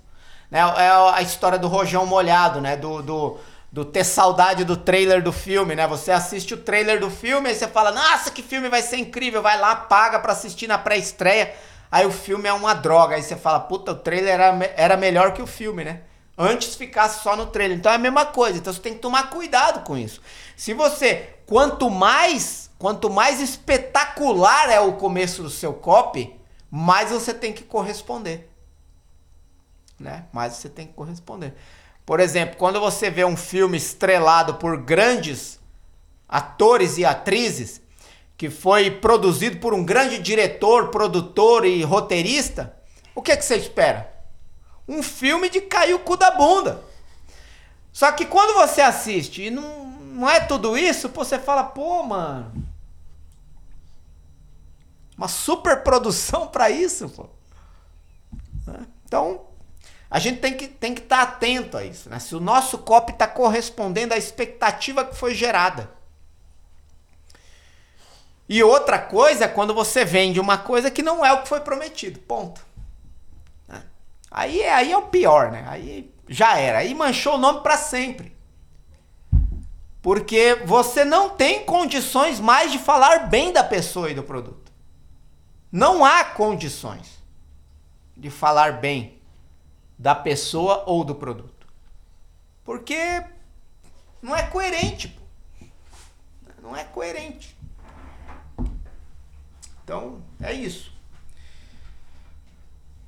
Né? 0.51 0.59
É 0.59 0.91
a 1.15 1.23
história 1.23 1.59
do 1.59 1.69
rojão 1.69 2.05
molhado, 2.05 2.61
né? 2.61 2.77
Do, 2.77 3.01
do, 3.01 3.39
do 3.77 3.85
ter 3.85 4.05
saudade 4.05 4.65
do 4.65 4.75
trailer 4.75 5.23
do 5.23 5.31
filme, 5.31 5.77
né? 5.77 5.87
Você 5.87 6.11
assiste 6.11 6.55
o 6.55 6.57
trailer 6.57 6.99
do 6.99 7.11
filme 7.11 7.51
e 7.51 7.55
você 7.55 7.69
fala: 7.69 7.93
"Nossa, 7.93 8.31
que 8.31 8.43
filme 8.43 8.71
vai 8.71 8.81
ser 8.81 8.97
incrível". 8.97 9.43
Vai 9.43 9.61
lá, 9.61 9.77
paga 9.77 10.19
para 10.19 10.33
assistir 10.33 10.67
na 10.67 10.79
pré-estreia. 10.79 11.55
Aí 11.93 12.07
o 12.07 12.11
filme 12.11 12.49
é 12.49 12.53
uma 12.55 12.73
droga. 12.73 13.17
Aí 13.17 13.23
você 13.23 13.37
fala: 13.37 13.61
"Puta, 13.61 13.93
o 13.93 13.95
trailer 13.95 14.33
era, 14.33 14.73
era 14.79 14.97
melhor 14.97 15.35
que 15.35 15.43
o 15.43 15.47
filme, 15.47 15.85
né?" 15.85 16.01
Antes 16.39 16.75
ficasse 16.75 17.23
só 17.23 17.37
no 17.37 17.45
trailer. 17.45 17.77
Então 17.77 17.93
é 17.93 17.97
a 17.97 17.99
mesma 17.99 18.25
coisa. 18.25 18.57
Então 18.57 18.73
você 18.73 18.81
tem 18.81 18.95
que 18.95 19.01
tomar 19.01 19.29
cuidado 19.29 19.85
com 19.85 19.95
isso. 19.95 20.23
Se 20.57 20.73
você, 20.73 21.35
quanto 21.45 21.91
mais, 21.91 22.71
quanto 22.79 23.11
mais 23.11 23.43
espetacular 23.43 24.71
é 24.71 24.81
o 24.81 24.95
começo 24.95 25.43
do 25.43 25.51
seu 25.51 25.75
copy, 25.75 26.35
mais 26.71 27.11
você 27.11 27.35
tem 27.35 27.53
que 27.53 27.63
corresponder. 27.63 28.51
Né? 30.01 30.25
Mais 30.33 30.55
você 30.55 30.71
tem 30.71 30.87
que 30.87 30.95
corresponder. 30.95 31.55
Por 32.07 32.21
exemplo, 32.21 32.57
quando 32.57 32.79
você 32.79 33.11
vê 33.11 33.25
um 33.25 33.37
filme 33.37 33.77
estrelado 33.77 34.55
por 34.55 34.77
grandes 34.77 35.59
atores 36.29 36.97
e 36.99 37.05
atrizes, 37.05 37.83
que 38.37 38.49
foi 38.49 38.93
produzido 38.93 39.59
por 39.59 39.75
um 39.75 39.85
grande 39.85 40.19
diretor, 40.21 40.89
produtor 40.91 41.67
e 41.67 41.83
roteirista, 41.83 42.77
o 43.13 43.21
que, 43.21 43.33
é 43.33 43.37
que 43.37 43.45
você 43.45 43.57
espera? 43.57 44.15
Um 44.87 45.03
filme 45.03 45.51
de 45.51 45.61
cair 45.61 45.95
o 45.95 45.99
cu 45.99 46.17
da 46.17 46.31
bunda. 46.31 46.85
Só 47.93 48.13
que 48.13 48.25
quando 48.25 48.55
você 48.55 48.83
assiste 48.83 49.43
e 49.43 49.51
não, 49.51 49.87
não 49.89 50.31
é 50.31 50.39
tudo 50.39 50.79
isso, 50.79 51.09
você 51.09 51.41
fala, 51.41 51.65
pô, 51.65 52.05
mano. 52.05 52.53
Uma 55.19 55.29
super 55.29 55.83
produção 55.83 56.47
para 56.47 56.71
isso, 56.71 57.09
pô. 57.09 57.27
Então, 59.05 59.47
a 60.11 60.19
gente 60.19 60.41
tem 60.41 60.57
que 60.57 60.69
tem 60.69 60.95
que 60.95 61.03
estar 61.03 61.27
tá 61.27 61.33
atento 61.33 61.77
a 61.77 61.85
isso, 61.85 62.09
né? 62.09 62.19
Se 62.19 62.35
o 62.35 62.41
nosso 62.41 62.79
copy 62.79 63.13
está 63.13 63.27
correspondendo 63.27 64.15
à 64.15 64.17
expectativa 64.17 65.05
que 65.05 65.17
foi 65.17 65.35
gerada. 65.35 65.91
E 68.49 68.63
outra 68.63 68.99
coisa 68.99 69.47
é 69.47 69.49
quando 69.49 69.75
você 69.75 70.05
vende 70.05 70.39
uma 70.39 70.57
coisa 70.57 70.91
que 70.91 71.03
não 71.03 71.25
é 71.27 71.33
o 71.33 71.43
que 71.43 71.49
foi 71.49 71.61
prometido. 71.61 72.21
Ponto. 72.21 72.65
Né? 73.67 73.83
Aí, 74.31 74.63
é, 74.63 74.73
aí 74.73 74.93
é 74.93 74.97
o 74.97 75.03
pior, 75.03 75.51
né? 75.51 75.65
Aí 75.69 76.15
já 76.29 76.57
era. 76.57 76.79
Aí 76.79 76.95
manchou 76.95 77.35
o 77.35 77.39
nome 77.39 77.61
para 77.61 77.77
sempre. 77.77 78.37
Porque 80.01 80.63
você 80.65 81.05
não 81.05 81.31
tem 81.31 81.65
condições 81.65 82.39
mais 82.39 82.71
de 82.71 82.79
falar 82.79 83.29
bem 83.29 83.53
da 83.53 83.65
pessoa 83.65 84.09
e 84.09 84.15
do 84.15 84.23
produto. 84.23 84.71
Não 85.73 86.05
há 86.05 86.25
condições 86.25 87.19
de 88.17 88.31
falar 88.31 88.75
bem 88.75 89.16
da 89.99 90.15
pessoa 90.15 90.85
ou 90.87 91.05
do 91.05 91.15
produto. 91.15 91.67
Porque 92.65 93.25
não 94.21 94.35
é 94.35 94.43
coerente. 94.43 95.09
Pô. 95.09 95.23
Não 96.63 96.77
é 96.77 96.85
coerente. 96.85 97.57
Então, 99.85 100.21
é 100.41 100.53
isso. 100.53 100.93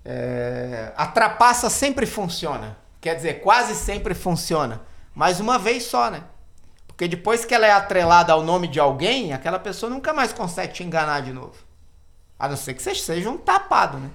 É, 0.05 0.93
a 0.97 1.07
trapaça 1.07 1.69
sempre 1.69 2.07
funciona. 2.07 2.79
Quer 3.01 3.17
dizer, 3.17 3.41
quase 3.41 3.75
sempre 3.75 4.15
funciona. 4.15 4.81
Mas 5.15 5.41
uma 5.41 5.59
vez 5.59 5.85
só, 5.85 6.09
né? 6.11 6.23
Porque 6.87 7.09
depois 7.09 7.45
que 7.45 7.55
ela 7.55 7.67
é 7.67 7.73
atrelada 7.73 8.33
ao 8.33 8.43
nome 8.43 8.69
de 8.69 8.79
alguém, 8.79 9.33
aquela 9.33 9.59
pessoa 9.59 9.91
nunca 9.91 10.13
mais 10.13 10.33
consegue 10.33 10.73
te 10.73 10.85
enganar 10.85 11.21
de 11.23 11.33
novo. 11.33 11.57
A 12.39 12.49
não 12.49 12.57
ser 12.57 12.75
que 12.75 12.83
você 12.83 12.95
seja 12.95 13.29
um 13.29 13.37
tapado, 13.37 13.99
né? 13.99 14.11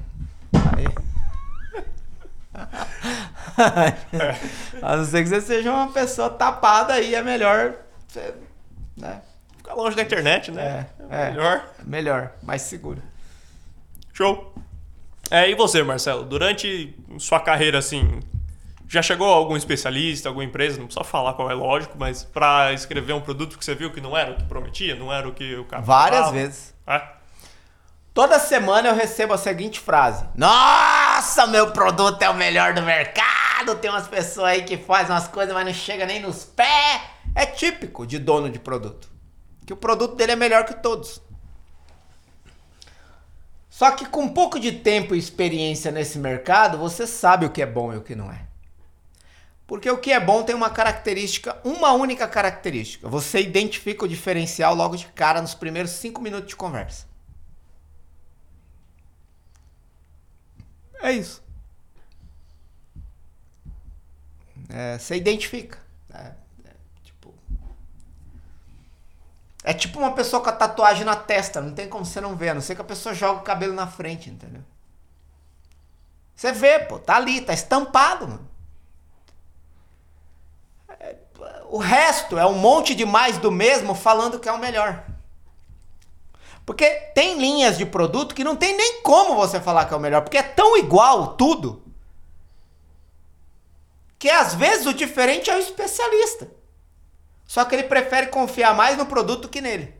A 4.81 4.97
não 4.97 5.05
ser 5.05 5.23
que 5.23 5.29
você 5.29 5.41
seja 5.41 5.71
uma 5.71 5.91
pessoa 5.91 6.29
tapada 6.29 6.93
aí, 6.93 7.15
é 7.15 7.21
melhor. 7.21 7.73
Você, 8.07 8.33
né? 8.97 9.21
Ficar 9.57 9.75
longe 9.75 9.95
da 9.95 10.01
internet, 10.01 10.51
né? 10.51 10.87
É, 11.09 11.15
é, 11.15 11.21
é 11.21 11.31
melhor. 11.31 11.69
Melhor, 11.83 12.31
mais 12.41 12.61
seguro. 12.63 13.01
Show. 14.13 14.53
É, 15.31 15.49
e 15.49 15.55
você, 15.55 15.81
Marcelo? 15.81 16.23
Durante 16.23 16.95
sua 17.17 17.39
carreira, 17.39 17.79
assim, 17.79 18.19
já 18.87 19.01
chegou 19.01 19.27
algum 19.27 19.57
especialista, 19.57 20.29
alguma 20.29 20.45
empresa, 20.45 20.77
não 20.77 20.85
precisa 20.85 21.03
falar 21.03 21.33
qual 21.33 21.49
é 21.49 21.53
lógico, 21.53 21.95
mas 21.97 22.23
para 22.23 22.73
escrever 22.73 23.13
um 23.13 23.21
produto 23.21 23.57
que 23.57 23.65
você 23.65 23.73
viu 23.73 23.91
que 23.91 24.01
não 24.01 24.15
era 24.15 24.31
o 24.31 24.35
que 24.35 24.43
prometia, 24.43 24.95
não 24.95 25.11
era 25.11 25.27
o 25.27 25.33
que 25.33 25.55
o 25.55 25.65
cara 25.65 25.81
Várias 25.81 26.19
falava? 26.19 26.37
vezes. 26.37 26.73
É? 26.85 27.01
Toda 28.13 28.37
semana 28.37 28.89
eu 28.89 28.95
recebo 28.95 29.33
a 29.33 29.37
seguinte 29.37 29.79
frase: 29.79 30.25
Nossa, 30.35 30.53
meu 31.47 31.71
produto 31.71 32.21
é 32.21 32.29
o 32.29 32.33
melhor 32.33 32.73
do 32.73 32.81
mercado. 32.81 33.75
Tem 33.75 33.89
umas 33.89 34.07
pessoas 34.07 34.49
aí 34.49 34.63
que 34.63 34.77
fazem 34.77 35.11
umas 35.11 35.27
coisas, 35.27 35.53
mas 35.53 35.65
não 35.65 35.73
chega 35.73 36.05
nem 36.05 36.19
nos 36.19 36.43
pés. 36.43 37.01
É 37.35 37.45
típico 37.45 38.05
de 38.05 38.19
dono 38.19 38.49
de 38.49 38.59
produto. 38.59 39.09
Que 39.65 39.73
o 39.73 39.77
produto 39.77 40.15
dele 40.15 40.33
é 40.33 40.35
melhor 40.35 40.65
que 40.65 40.73
todos. 40.73 41.21
Só 43.69 43.91
que 43.91 44.05
com 44.05 44.23
um 44.23 44.29
pouco 44.29 44.59
de 44.59 44.71
tempo 44.71 45.15
e 45.15 45.17
experiência 45.17 45.91
nesse 45.91 46.19
mercado, 46.19 46.77
você 46.77 47.07
sabe 47.07 47.45
o 47.45 47.49
que 47.49 47.61
é 47.61 47.65
bom 47.65 47.93
e 47.93 47.97
o 47.97 48.01
que 48.01 48.15
não 48.15 48.31
é. 48.31 48.41
Porque 49.65 49.89
o 49.89 49.97
que 49.97 50.11
é 50.11 50.19
bom 50.19 50.43
tem 50.43 50.55
uma 50.55 50.69
característica, 50.69 51.57
uma 51.63 51.93
única 51.93 52.27
característica. 52.27 53.09
Você 53.09 53.41
identifica 53.41 54.05
o 54.05 54.07
diferencial 54.07 54.75
logo 54.75 54.95
de 54.95 55.07
cara 55.07 55.41
nos 55.41 55.55
primeiros 55.55 55.91
cinco 55.91 56.21
minutos 56.21 56.49
de 56.49 56.55
conversa. 56.55 57.07
É 61.03 61.11
isso. 61.11 61.43
É, 64.69 64.97
você 64.97 65.17
identifica. 65.17 65.77
É, 66.13 66.31
é, 66.63 66.71
tipo, 67.03 67.33
é 69.65 69.73
tipo 69.73 69.99
uma 69.99 70.13
pessoa 70.13 70.41
com 70.41 70.49
a 70.49 70.53
tatuagem 70.53 71.03
na 71.03 71.17
testa. 71.17 71.59
Não 71.59 71.73
tem 71.73 71.89
como 71.89 72.05
você 72.05 72.21
não 72.21 72.37
ver. 72.37 72.49
A 72.49 72.53
não 72.53 72.61
ser 72.61 72.75
que 72.75 72.81
a 72.81 72.85
pessoa 72.85 73.13
joga 73.13 73.41
o 73.41 73.43
cabelo 73.43 73.73
na 73.73 73.85
frente, 73.85 74.29
entendeu? 74.29 74.63
Você 76.33 76.53
vê, 76.53 76.79
pô. 76.79 76.97
Tá 76.97 77.17
ali, 77.17 77.41
tá 77.41 77.53
estampado, 77.53 78.25
mano. 78.25 78.49
É, 81.01 81.17
o 81.65 81.79
resto 81.79 82.39
é 82.39 82.45
um 82.45 82.57
monte 82.57 82.95
de 82.95 83.05
mais 83.05 83.37
do 83.37 83.51
mesmo 83.51 83.93
falando 83.93 84.39
que 84.39 84.47
é 84.47 84.53
o 84.53 84.57
melhor. 84.57 85.03
Porque 86.65 86.89
tem 87.13 87.37
linhas 87.39 87.77
de 87.77 87.85
produto 87.85 88.33
que 88.33 88.43
não 88.43 88.55
tem 88.55 88.75
nem 88.75 89.01
como 89.01 89.35
você 89.35 89.59
falar 89.59 89.85
que 89.85 89.93
é 89.93 89.97
o 89.97 89.99
melhor, 89.99 90.21
porque 90.21 90.37
é 90.37 90.43
tão 90.43 90.77
igual 90.77 91.35
tudo. 91.35 91.83
Que 94.17 94.29
às 94.29 94.53
vezes 94.53 94.85
o 94.85 94.93
diferente 94.93 95.49
é 95.49 95.55
o 95.55 95.59
especialista. 95.59 96.49
Só 97.45 97.65
que 97.65 97.75
ele 97.75 97.83
prefere 97.83 98.27
confiar 98.27 98.73
mais 98.73 98.97
no 98.97 99.05
produto 99.05 99.49
que 99.49 99.59
nele. 99.59 99.93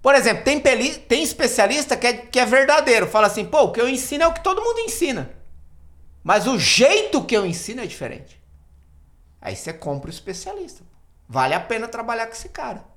Por 0.00 0.14
exemplo, 0.14 0.42
tem, 0.42 0.58
peli, 0.58 0.94
tem 0.94 1.22
especialista 1.22 1.96
que 1.96 2.06
é, 2.06 2.12
que 2.14 2.40
é 2.40 2.46
verdadeiro. 2.46 3.06
Fala 3.06 3.26
assim, 3.26 3.44
pô, 3.44 3.64
o 3.64 3.72
que 3.72 3.80
eu 3.80 3.88
ensino 3.88 4.24
é 4.24 4.26
o 4.26 4.32
que 4.32 4.42
todo 4.42 4.62
mundo 4.62 4.80
ensina. 4.80 5.30
Mas 6.24 6.46
o 6.46 6.58
jeito 6.58 7.24
que 7.24 7.36
eu 7.36 7.44
ensino 7.44 7.82
é 7.82 7.86
diferente. 7.86 8.42
Aí 9.40 9.54
você 9.54 9.72
compra 9.72 10.08
o 10.08 10.12
especialista. 10.12 10.82
Vale 11.28 11.54
a 11.54 11.60
pena 11.60 11.86
trabalhar 11.86 12.26
com 12.26 12.32
esse 12.32 12.48
cara. 12.48 12.91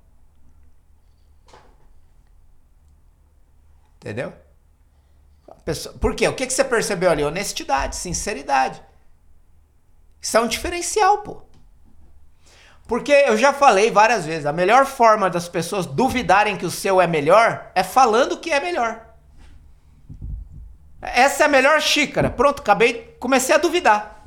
Entendeu? 4.06 4.32
Pessoa... 5.66 5.96
Por 5.98 6.16
quê? 6.16 6.28
O 6.28 6.36
que, 6.36 6.46
que 6.46 6.54
você 6.54 6.64
percebeu 6.64 7.10
ali? 7.10 7.24
Honestidade, 7.24 7.96
sinceridade. 7.96 8.80
Isso 10.22 10.38
é 10.38 10.42
um 10.42 10.48
diferencial, 10.48 11.24
pô. 11.24 11.42
Porque 12.88 13.12
eu 13.12 13.36
já 13.36 13.52
falei 13.52 13.90
várias 13.90 14.24
vezes, 14.24 14.46
a 14.46 14.54
melhor 14.54 14.86
forma 14.86 15.28
das 15.28 15.50
pessoas 15.50 15.88
duvidarem 15.88 16.56
que 16.56 16.68
o 16.68 16.70
seu 16.70 17.02
é 17.02 17.08
melhor 17.08 17.72
é 17.74 17.82
falando 17.82 18.38
que 18.38 18.52
é 18.52 18.60
melhor. 18.60 19.04
Essa 21.02 21.44
é 21.44 21.46
a 21.48 21.50
melhor 21.50 21.82
xícara. 21.82 22.30
Pronto, 22.30 22.60
acabei, 22.60 23.18
comecei 23.20 23.56
a 23.56 23.58
duvidar. 23.58 24.24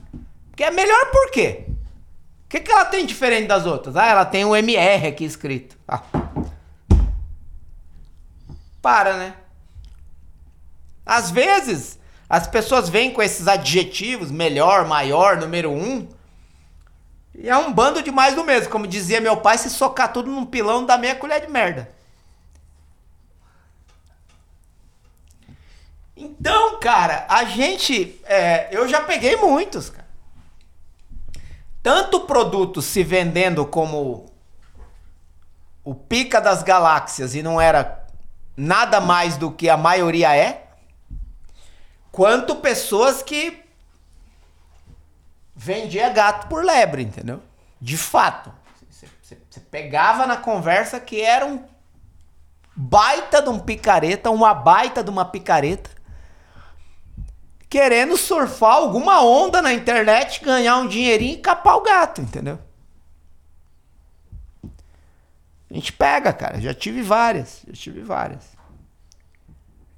Que 0.56 0.64
é 0.64 0.72
melhor 0.72 1.12
por 1.12 1.30
quê? 1.30 1.66
O 2.46 2.48
que, 2.48 2.58
que 2.58 2.72
ela 2.72 2.84
tem 2.84 3.06
diferente 3.06 3.46
das 3.46 3.64
outras? 3.64 3.94
Ah, 3.94 4.06
ela 4.06 4.24
tem 4.24 4.44
o 4.44 4.56
MR 4.56 5.06
aqui 5.06 5.24
escrito. 5.24 5.78
Ah. 5.86 6.02
Para, 8.82 9.16
né? 9.16 9.34
Às 11.08 11.30
vezes, 11.30 11.98
as 12.28 12.46
pessoas 12.46 12.90
vêm 12.90 13.10
com 13.10 13.22
esses 13.22 13.48
adjetivos, 13.48 14.30
melhor, 14.30 14.86
maior, 14.86 15.38
número 15.38 15.72
um, 15.72 16.06
e 17.34 17.48
é 17.48 17.56
um 17.56 17.72
bando 17.72 18.02
de 18.02 18.10
mais 18.10 18.34
do 18.34 18.44
mesmo. 18.44 18.68
Como 18.68 18.86
dizia 18.86 19.18
meu 19.18 19.38
pai, 19.38 19.56
se 19.56 19.70
socar 19.70 20.12
tudo 20.12 20.30
num 20.30 20.44
pilão, 20.44 20.84
dá 20.84 20.98
meia 20.98 21.14
colher 21.14 21.40
de 21.40 21.50
merda. 21.50 21.90
Então, 26.14 26.78
cara, 26.78 27.24
a 27.26 27.44
gente. 27.44 28.20
É, 28.24 28.68
eu 28.70 28.86
já 28.86 29.00
peguei 29.00 29.36
muitos, 29.36 29.88
cara. 29.88 30.06
Tanto 31.82 32.20
produto 32.20 32.82
se 32.82 33.02
vendendo 33.02 33.64
como 33.64 34.26
o 35.82 35.94
pica 35.94 36.38
das 36.38 36.62
galáxias 36.62 37.34
e 37.34 37.42
não 37.42 37.58
era 37.58 38.04
nada 38.54 39.00
mais 39.00 39.38
do 39.38 39.50
que 39.50 39.70
a 39.70 39.76
maioria 39.76 40.36
é 40.36 40.67
quanto 42.10 42.56
pessoas 42.56 43.22
que 43.22 43.62
vendia 45.54 46.08
gato 46.10 46.48
por 46.48 46.64
lebre, 46.64 47.02
entendeu? 47.02 47.42
De 47.80 47.96
fato. 47.96 48.52
Você 48.90 49.60
pegava 49.70 50.26
na 50.26 50.36
conversa 50.36 51.00
que 51.00 51.20
era 51.20 51.44
um 51.44 51.64
baita 52.74 53.42
de 53.42 53.48
um 53.48 53.58
picareta, 53.58 54.30
uma 54.30 54.54
baita 54.54 55.02
de 55.02 55.10
uma 55.10 55.24
picareta, 55.24 55.90
querendo 57.68 58.16
surfar 58.16 58.74
alguma 58.74 59.22
onda 59.22 59.60
na 59.60 59.72
internet, 59.72 60.44
ganhar 60.44 60.78
um 60.78 60.86
dinheirinho 60.86 61.34
e 61.34 61.42
capar 61.42 61.76
o 61.76 61.82
gato, 61.82 62.20
entendeu? 62.20 62.58
A 65.70 65.74
gente 65.74 65.92
pega, 65.92 66.32
cara. 66.32 66.60
Já 66.60 66.72
tive 66.72 67.02
várias. 67.02 67.62
Já 67.66 67.74
tive 67.74 68.00
várias. 68.00 68.56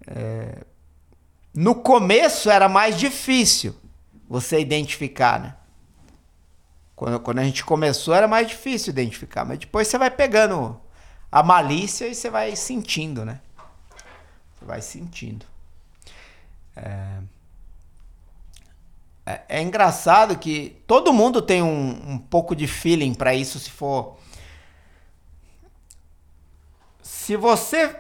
É... 0.07 0.65
No 1.53 1.75
começo 1.75 2.49
era 2.49 2.69
mais 2.69 2.97
difícil 2.97 3.75
você 4.29 4.61
identificar, 4.61 5.41
né? 5.41 5.57
Quando, 6.95 7.19
quando 7.21 7.39
a 7.39 7.45
gente 7.45 7.65
começou 7.65 8.15
era 8.15 8.29
mais 8.29 8.47
difícil 8.47 8.91
identificar, 8.91 9.45
mas 9.45 9.59
depois 9.59 9.89
você 9.89 9.99
vai 9.99 10.11
pegando 10.11 10.81
a 11.33 11.43
malícia 11.43 12.07
e 12.07 12.15
você 12.15 12.31
vai 12.31 12.55
sentindo, 12.55 13.25
né? 13.25 13.41
Você 14.55 14.65
vai 14.65 14.83
sentindo. 14.83 15.47
É, 16.77 17.19
é, 19.27 19.41
é 19.49 19.63
engraçado 19.63 20.39
que 20.39 20.83
todo 20.87 21.13
mundo 21.13 21.41
tem 21.41 21.63
um, 21.63 22.13
um 22.13 22.19
pouco 22.19 22.55
de 22.55 22.67
feeling 22.67 23.15
para 23.15 23.35
isso 23.35 23.59
se 23.59 23.71
for. 23.71 24.19
Se 27.03 27.37
você 27.37 28.00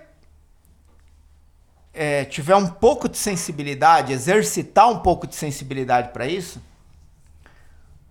é, 1.93 2.25
tiver 2.25 2.57
um 2.57 2.67
pouco 2.67 3.09
de 3.09 3.19
sensibilidade, 3.19 4.13
exercitar 4.13 4.89
um 4.89 5.01
pouco 5.01 5.27
de 5.27 5.35
sensibilidade 5.35 6.13
para 6.13 6.27
isso, 6.27 6.63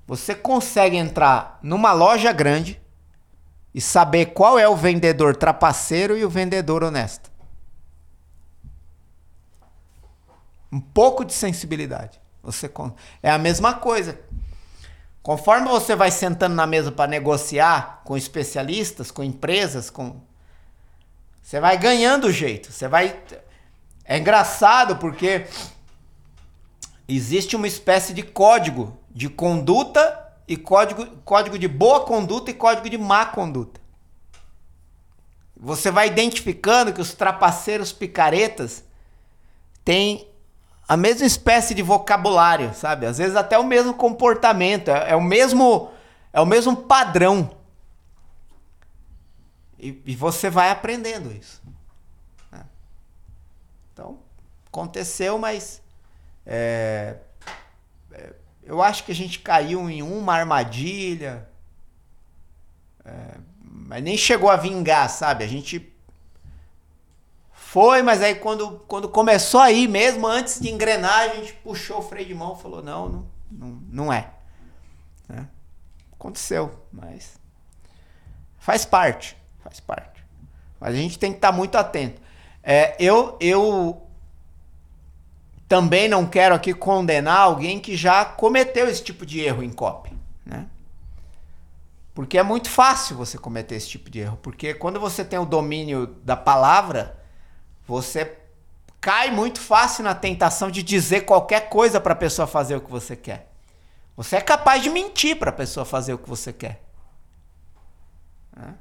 você 0.06 0.34
consegue 0.34 0.98
entrar 0.98 1.60
numa 1.62 1.94
loja 1.94 2.32
grande 2.32 2.82
e 3.74 3.80
saber 3.80 4.28
qual 4.28 4.58
é 4.58 4.68
o 4.68 4.76
vendedor 4.76 5.36
trapaceiro 5.36 6.18
e 6.18 6.26
o 6.26 6.30
vendedor 6.30 6.84
honesto. 6.84 7.30
Um 10.72 10.80
pouco 10.80 11.24
de 11.24 11.34
sensibilidade. 11.34 12.20
Você 12.44 12.72
é 13.22 13.30
a 13.30 13.38
mesma 13.38 13.76
coisa. 13.76 14.20
Conforme 15.22 15.68
você 15.68 15.96
vai 15.96 16.10
sentando 16.10 16.56
na 16.56 16.66
mesa 16.66 16.92
para 16.92 17.10
negociar 17.10 18.02
com 18.04 18.18
especialistas, 18.18 19.12
com 19.12 19.24
empresas, 19.24 19.90
com 19.90 20.22
você 21.42 21.60
vai 21.60 21.78
ganhando 21.78 22.28
o 22.28 22.32
jeito. 22.32 22.72
Você 22.72 22.88
vai 22.88 23.20
é 24.10 24.18
engraçado 24.18 24.98
porque 24.98 25.46
existe 27.08 27.56
uma 27.56 27.68
espécie 27.68 28.14
de 28.14 28.24
código 28.24 28.98
de 29.10 29.30
conduta 29.30 30.34
e 30.48 30.58
código, 30.58 31.06
código 31.24 31.58
de 31.60 31.68
boa 31.68 32.06
conduta 32.06 32.52
e 32.52 32.54
código 32.54 32.90
de 32.90 32.98
má 32.98 33.26
conduta. 33.26 33.80
Você 35.56 35.92
vai 35.92 36.08
identificando 36.08 36.94
que 36.94 37.02
os 37.02 37.14
trapaceiros 37.14 37.92
picaretas 37.92 38.84
têm 39.84 40.28
a 40.88 40.98
mesma 40.98 41.28
espécie 41.28 41.76
de 41.76 41.84
vocabulário, 41.84 42.74
sabe? 42.74 43.06
Às 43.06 43.18
vezes 43.20 43.36
até 43.36 43.60
o 43.60 43.64
mesmo 43.64 43.94
comportamento, 43.94 44.90
é, 44.90 45.12
é 45.12 45.16
o 45.16 45.22
mesmo 45.22 45.92
é 46.34 46.42
o 46.42 46.46
mesmo 46.46 46.76
padrão. 46.76 47.52
E, 49.78 50.02
e 50.06 50.16
você 50.16 50.50
vai 50.50 50.70
aprendendo 50.70 51.32
isso. 51.32 51.62
Né? 52.52 52.66
Então, 53.94 54.20
aconteceu, 54.72 55.38
mas 55.38 55.82
é, 56.46 57.18
é, 58.12 58.34
eu 58.64 58.82
acho 58.82 59.04
que 59.04 59.12
a 59.12 59.16
gente 59.16 59.40
caiu 59.40 59.90
em 59.90 60.02
uma 60.02 60.36
armadilha, 60.36 61.48
é, 63.04 63.38
mas 63.62 64.04
nem 64.04 64.18
chegou 64.18 64.50
a 64.50 64.56
vingar, 64.56 65.10
sabe? 65.10 65.44
A 65.44 65.48
gente 65.48 65.92
foi, 67.52 68.02
mas 68.02 68.22
aí 68.22 68.36
quando, 68.36 68.80
quando 68.88 69.08
começou 69.10 69.60
aí 69.60 69.88
mesmo, 69.88 70.26
antes 70.26 70.60
de 70.60 70.70
engrenar, 70.70 71.20
a 71.20 71.28
gente 71.36 71.54
puxou 71.54 72.00
o 72.00 72.02
freio 72.02 72.28
de 72.28 72.34
mão 72.34 72.56
e 72.58 72.62
falou: 72.62 72.82
não, 72.82 73.28
não, 73.52 73.82
não, 73.92 74.14
é. 74.14 74.32
é. 75.30 75.46
Aconteceu, 76.14 76.84
mas 76.92 77.40
faz 78.58 78.86
parte, 78.86 79.38
faz 79.64 79.80
parte. 79.80 80.26
Mas 80.80 80.96
a 80.96 80.98
gente 80.98 81.20
tem 81.20 81.32
que 81.32 81.38
estar 81.38 81.52
tá 81.52 81.58
muito 81.58 81.76
atento. 81.76 82.22
É, 82.64 82.96
eu, 83.00 83.38
eu 83.40 84.09
também 85.70 86.10
não 86.10 86.26
quero 86.26 86.56
aqui 86.56 86.74
condenar 86.74 87.42
alguém 87.42 87.80
que 87.80 87.96
já 87.96 88.26
cometeu 88.26 88.90
esse 88.90 89.04
tipo 89.04 89.24
de 89.24 89.40
erro 89.40 89.62
em 89.62 89.70
copy, 89.70 90.12
né? 90.44 90.66
Porque 92.12 92.40
é 92.40 92.44
muito 92.44 92.68
fácil 92.68 93.16
você 93.16 93.38
cometer 93.38 93.76
esse 93.76 93.88
tipo 93.88 94.10
de 94.10 94.20
erro, 94.20 94.40
porque 94.42 94.74
quando 94.74 95.00
você 95.00 95.24
tem 95.24 95.38
o 95.38 95.46
domínio 95.46 96.08
da 96.24 96.36
palavra, 96.36 97.24
você 97.88 98.36
cai 99.00 99.30
muito 99.30 99.62
fácil 99.62 100.04
na 100.04 100.16
tentação 100.16 100.72
de 100.72 100.82
dizer 100.82 101.22
qualquer 101.22 101.70
coisa 101.70 102.02
para 102.02 102.14
a 102.14 102.18
pessoa 102.18 102.48
fazer 102.48 102.76
o 102.76 102.82
que 102.82 102.90
você 102.90 103.16
quer. 103.16 103.52
Você 104.18 104.38
é 104.38 104.42
capaz 104.42 104.82
de 104.82 104.90
mentir 104.90 105.38
para 105.38 105.52
a 105.52 105.54
pessoa 105.54 105.86
fazer 105.86 106.14
o 106.14 106.18
que 106.18 106.28
você 106.28 106.52
quer. 106.52 106.84
Né? 108.58 108.74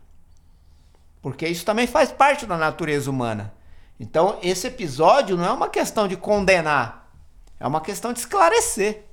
Porque 1.21 1.47
isso 1.47 1.67
também 1.67 1.87
faz 1.87 2.11
parte 2.11 2.47
da 2.47 2.57
natureza 2.57 3.11
humana. 3.11 3.53
Então, 3.99 4.39
esse 4.43 4.67
episódio 4.67 5.37
não 5.37 5.45
é 5.45 5.51
uma 5.51 5.69
questão 5.69 6.07
de 6.07 6.17
condenar, 6.17 7.11
é 7.59 7.67
uma 7.67 7.81
questão 7.81 8.13
de 8.13 8.21
esclarecer. 8.21 9.05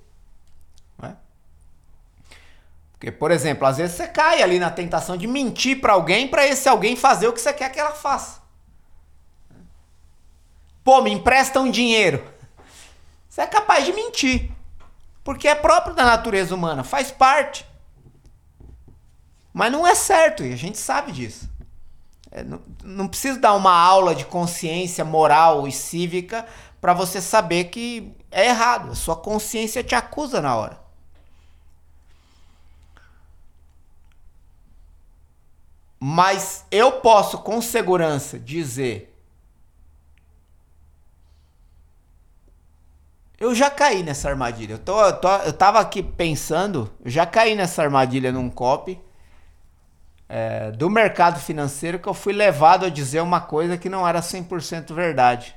Né? 0.97 1.15
Porque, 2.93 3.11
por 3.11 3.31
exemplo, 3.31 3.65
às 3.65 3.77
vezes 3.77 3.95
você 3.95 4.07
cai 4.07 4.43
ali 4.43 4.59
na 4.59 4.69
tentação 4.69 5.17
de 5.17 5.25
mentir 5.25 5.81
para 5.81 5.93
alguém 5.93 6.27
para 6.27 6.45
esse 6.45 6.69
alguém 6.69 6.95
fazer 6.95 7.27
o 7.27 7.33
que 7.33 7.41
você 7.41 7.53
quer 7.53 7.71
que 7.71 7.79
ela 7.79 7.93
faça. 7.93 8.41
Pô, 10.83 11.01
me 11.01 11.11
empresta 11.11 11.59
um 11.59 11.71
dinheiro. 11.71 12.23
Você 13.27 13.41
é 13.41 13.47
capaz 13.47 13.85
de 13.85 13.91
mentir. 13.91 14.51
Porque 15.23 15.47
é 15.47 15.55
próprio 15.55 15.95
da 15.95 16.05
natureza 16.05 16.53
humana, 16.53 16.83
faz 16.83 17.09
parte. 17.09 17.65
Mas 19.51 19.71
não 19.71 19.87
é 19.87 19.95
certo 19.95 20.43
e 20.43 20.53
a 20.53 20.55
gente 20.55 20.77
sabe 20.77 21.11
disso. 21.11 21.49
É, 22.35 22.43
não, 22.43 22.61
não 22.83 23.07
precisa 23.07 23.39
dar 23.39 23.53
uma 23.53 23.71
aula 23.71 24.13
de 24.13 24.25
consciência 24.25 25.05
moral 25.05 25.65
e 25.65 25.71
cívica 25.71 26.45
para 26.81 26.93
você 26.93 27.21
saber 27.21 27.65
que 27.65 28.13
é 28.29 28.47
errado. 28.47 28.91
A 28.91 28.95
sua 28.95 29.15
consciência 29.15 29.81
te 29.81 29.95
acusa 29.95 30.41
na 30.41 30.53
hora. 30.53 30.77
Mas 35.97 36.65
eu 36.69 36.91
posso 36.99 37.37
com 37.37 37.61
segurança 37.61 38.37
dizer. 38.37 39.17
Eu 43.39 43.55
já 43.55 43.69
caí 43.69 44.03
nessa 44.03 44.27
armadilha. 44.29 44.73
Eu, 44.73 44.79
tô, 44.79 45.01
eu, 45.01 45.21
tô, 45.21 45.29
eu 45.37 45.53
tava 45.53 45.79
aqui 45.79 46.03
pensando, 46.03 46.91
eu 46.99 47.09
já 47.09 47.25
caí 47.25 47.55
nessa 47.55 47.81
armadilha 47.81 48.29
num 48.29 48.49
copy 48.49 49.04
é, 50.27 50.71
do 50.71 50.89
mercado 50.89 51.39
financeiro 51.39 51.99
que 51.99 52.07
eu 52.07 52.13
fui 52.13 52.33
levado 52.33 52.85
a 52.85 52.89
dizer 52.89 53.21
uma 53.21 53.41
coisa 53.41 53.77
que 53.77 53.89
não 53.89 54.07
era 54.07 54.19
100% 54.21 54.93
verdade. 54.93 55.55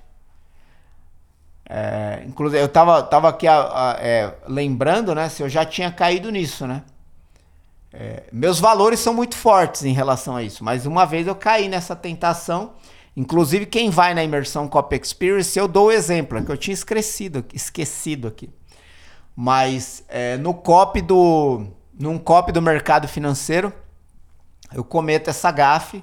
É, 1.68 2.22
inclusive, 2.26 2.62
eu 2.62 2.66
estava 2.66 3.02
tava 3.02 3.28
aqui 3.28 3.46
a, 3.46 3.60
a, 3.60 3.96
é, 4.00 4.34
lembrando 4.46 5.14
né, 5.14 5.28
se 5.28 5.42
eu 5.42 5.48
já 5.48 5.64
tinha 5.64 5.90
caído 5.90 6.30
nisso. 6.30 6.66
Né? 6.66 6.82
É, 7.92 8.24
meus 8.32 8.58
valores 8.58 9.00
são 9.00 9.12
muito 9.12 9.36
fortes 9.36 9.84
em 9.84 9.92
relação 9.92 10.36
a 10.36 10.42
isso, 10.42 10.64
mas 10.64 10.86
uma 10.86 11.04
vez 11.04 11.26
eu 11.26 11.34
caí 11.34 11.68
nessa 11.68 11.94
tentação. 11.94 12.74
Inclusive, 13.16 13.66
quem 13.66 13.90
vai 13.90 14.14
na 14.14 14.22
imersão 14.22 14.68
Cop 14.68 14.94
Experience, 14.94 15.58
eu 15.58 15.66
dou 15.66 15.88
o 15.88 15.92
exemplo, 15.92 16.38
é 16.38 16.42
que 16.42 16.52
eu 16.52 16.56
tinha 16.56 16.72
esquecido, 16.72 17.44
esquecido 17.52 18.28
aqui. 18.28 18.48
Mas 19.34 20.04
é, 20.08 20.36
no 20.36 20.54
cop 20.54 21.00
do. 21.00 21.66
Num 21.98 22.16
cop 22.16 22.52
do 22.52 22.62
mercado 22.62 23.08
financeiro, 23.08 23.72
eu 24.72 24.84
cometo 24.84 25.28
essa 25.28 25.50
gafe 25.50 26.02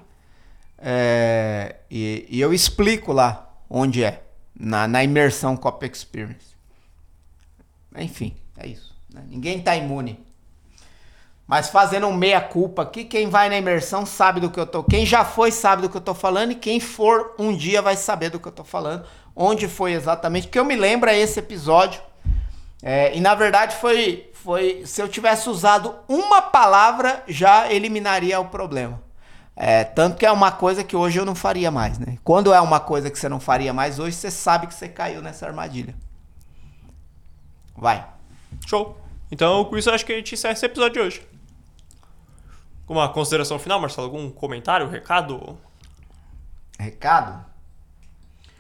é, 0.77 1.77
e, 1.89 2.25
e, 2.29 2.41
eu 2.41 2.53
explico 2.53 3.11
lá 3.11 3.49
onde 3.69 4.03
é, 4.03 4.23
na, 4.57 4.87
na 4.87 5.03
imersão 5.03 5.55
Cop 5.55 5.85
Experience. 5.85 6.55
Enfim, 7.97 8.35
é 8.57 8.67
isso. 8.67 8.93
Né? 9.11 9.23
Ninguém 9.27 9.59
está 9.59 9.75
imune. 9.75 10.23
Mas 11.47 11.69
fazendo 11.69 12.07
um 12.07 12.13
meia-culpa 12.13 12.81
aqui, 12.81 13.03
quem 13.03 13.29
vai 13.29 13.49
na 13.49 13.57
imersão 13.57 14.05
sabe 14.05 14.39
do 14.39 14.49
que 14.49 14.59
eu 14.59 14.65
tô. 14.65 14.83
Quem 14.83 15.05
já 15.05 15.23
foi 15.23 15.51
sabe 15.51 15.83
do 15.83 15.89
que 15.89 15.97
eu 15.97 16.01
tô 16.01 16.13
falando, 16.13 16.51
e 16.51 16.55
quem 16.55 16.79
for 16.79 17.35
um 17.37 17.55
dia 17.55 17.81
vai 17.81 17.95
saber 17.95 18.29
do 18.29 18.39
que 18.39 18.47
eu 18.47 18.51
tô 18.51 18.63
falando. 18.63 19.05
Onde 19.35 19.67
foi 19.67 19.93
exatamente. 19.93 20.47
Que 20.47 20.57
eu 20.57 20.65
me 20.65 20.75
lembro 20.75 21.09
é 21.09 21.17
esse 21.17 21.39
episódio. 21.39 22.01
É, 22.81 23.15
e 23.15 23.19
na 23.19 23.35
verdade 23.35 23.75
foi 23.75 24.31
foi 24.45 24.85
se 24.85 25.01
eu 25.01 25.09
tivesse 25.09 25.49
usado 25.49 25.95
uma 26.07 26.39
palavra 26.39 27.23
já 27.27 27.71
eliminaria 27.73 28.39
o 28.39 28.45
problema. 28.45 29.01
É, 29.55 29.83
tanto 29.83 30.17
que 30.17 30.25
é 30.25 30.31
uma 30.31 30.51
coisa 30.51 30.83
que 30.83 30.95
hoje 30.95 31.17
eu 31.17 31.25
não 31.25 31.33
faria 31.33 31.71
mais, 31.71 31.97
né? 31.97 32.19
Quando 32.23 32.53
é 32.53 32.61
uma 32.61 32.79
coisa 32.79 33.09
que 33.09 33.17
você 33.17 33.27
não 33.27 33.39
faria 33.39 33.73
mais 33.73 33.97
hoje, 33.97 34.15
você 34.15 34.29
sabe 34.29 34.67
que 34.67 34.75
você 34.75 34.87
caiu 34.87 35.19
nessa 35.19 35.47
armadilha. 35.47 35.95
Vai. 37.75 38.05
Show. 38.67 39.01
Então, 39.31 39.65
com 39.65 39.75
isso, 39.77 39.89
acho 39.89 40.05
que 40.05 40.13
a 40.13 40.17
gente 40.17 40.35
encerra 40.35 40.53
esse 40.53 40.65
episódio 40.65 40.93
de 40.93 40.99
hoje. 40.99 41.27
Uma 42.87 43.09
consideração 43.09 43.57
final, 43.57 43.79
Marcelo? 43.79 44.07
Algum 44.07 44.29
comentário, 44.29 44.87
recado? 44.87 45.57
Recado? 46.77 47.43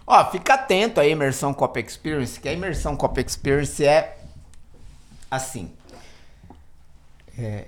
Ó, 0.07 0.31
fica 0.31 0.55
atento 0.55 0.99
à 0.99 1.05
imersão 1.05 1.53
Cop 1.53 1.79
Experience, 1.79 2.39
que 2.39 2.49
a 2.49 2.53
imersão 2.53 2.95
Cop 2.95 3.19
Experience 3.21 3.85
é 3.85 4.24
assim. 5.29 5.75
É, 7.37 7.67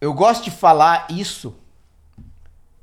eu 0.00 0.12
gosto 0.12 0.44
de 0.44 0.50
falar 0.50 1.06
isso 1.10 1.58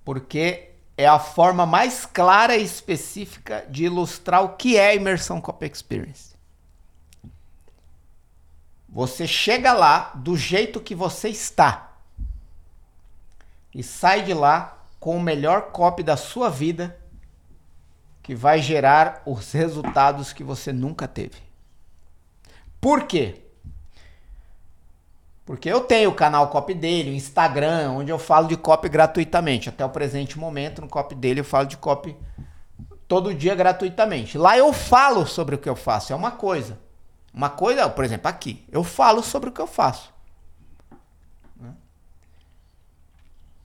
porque 0.04 0.72
é 0.98 1.08
a 1.08 1.20
forma 1.20 1.66
mais 1.66 2.06
clara 2.06 2.56
e 2.56 2.64
específica 2.64 3.66
de 3.70 3.86
ilustrar 3.86 4.44
o 4.44 4.56
que 4.56 4.78
é 4.78 4.90
a 4.90 4.96
imersão 4.96 5.42
Cop 5.42 5.66
Experience. 5.66 6.36
Você 8.88 9.28
chega 9.28 9.74
lá 9.74 10.12
do 10.16 10.38
jeito 10.38 10.80
que 10.80 10.96
você 10.96 11.30
está 11.30 11.98
e 13.74 13.84
sai 13.84 14.24
de 14.24 14.34
lá 14.34 14.78
com 15.00 15.18
o 15.18 15.22
melhor 15.22 15.72
copy 15.72 16.02
da 16.02 16.16
sua 16.16 16.50
vida 16.50 16.98
que 18.24 18.34
vai 18.34 18.62
gerar 18.62 19.22
os 19.26 19.52
resultados 19.52 20.32
que 20.32 20.44
você 20.44 20.72
nunca 20.72 21.08
teve. 21.08 21.45
Por 22.86 23.06
quê? 23.06 23.42
Porque 25.44 25.68
eu 25.68 25.82
tenho 25.82 26.12
o 26.12 26.14
canal 26.14 26.50
Copy 26.50 26.76
dele, 26.76 27.10
o 27.10 27.14
Instagram, 27.16 27.90
onde 27.94 28.12
eu 28.12 28.20
falo 28.20 28.48
de 28.48 28.56
copy 28.56 28.88
gratuitamente. 28.88 29.70
Até 29.70 29.84
o 29.84 29.90
presente 29.90 30.38
momento, 30.38 30.82
no 30.82 30.88
copy 30.88 31.16
dele, 31.16 31.40
eu 31.40 31.44
falo 31.44 31.66
de 31.66 31.78
copy 31.78 32.16
todo 33.08 33.34
dia 33.34 33.56
gratuitamente. 33.56 34.38
Lá 34.38 34.56
eu 34.56 34.72
falo 34.72 35.26
sobre 35.26 35.56
o 35.56 35.58
que 35.58 35.68
eu 35.68 35.76
faço, 35.76 36.14
é 36.14 36.16
uma 36.16 36.30
coisa. 36.30 36.78
Uma 37.34 37.50
coisa, 37.50 37.90
por 37.90 38.06
exemplo, 38.06 38.28
aqui, 38.28 38.64
eu 38.72 38.84
falo 38.84 39.24
sobre 39.24 39.50
o 39.50 39.52
que 39.52 39.62
eu 39.62 39.66
faço. 39.66 40.14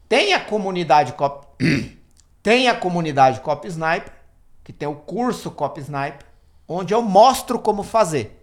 Tem 0.09 0.33
a 0.33 0.41
comunidade 0.41 1.13
Copy, 1.13 1.99
tem 2.43 2.69
a 2.69 2.75
comunidade 2.75 3.41
Copy 3.41 3.69
Sniper, 3.69 4.15
que 4.65 4.73
tem 4.73 4.89
o 4.89 4.95
curso 4.95 5.51
Copy 5.51 5.83
Sniper, 5.83 6.25
onde 6.67 6.95
eu 6.95 7.03
mostro 7.03 7.59
como 7.59 7.83
fazer. 7.83 8.40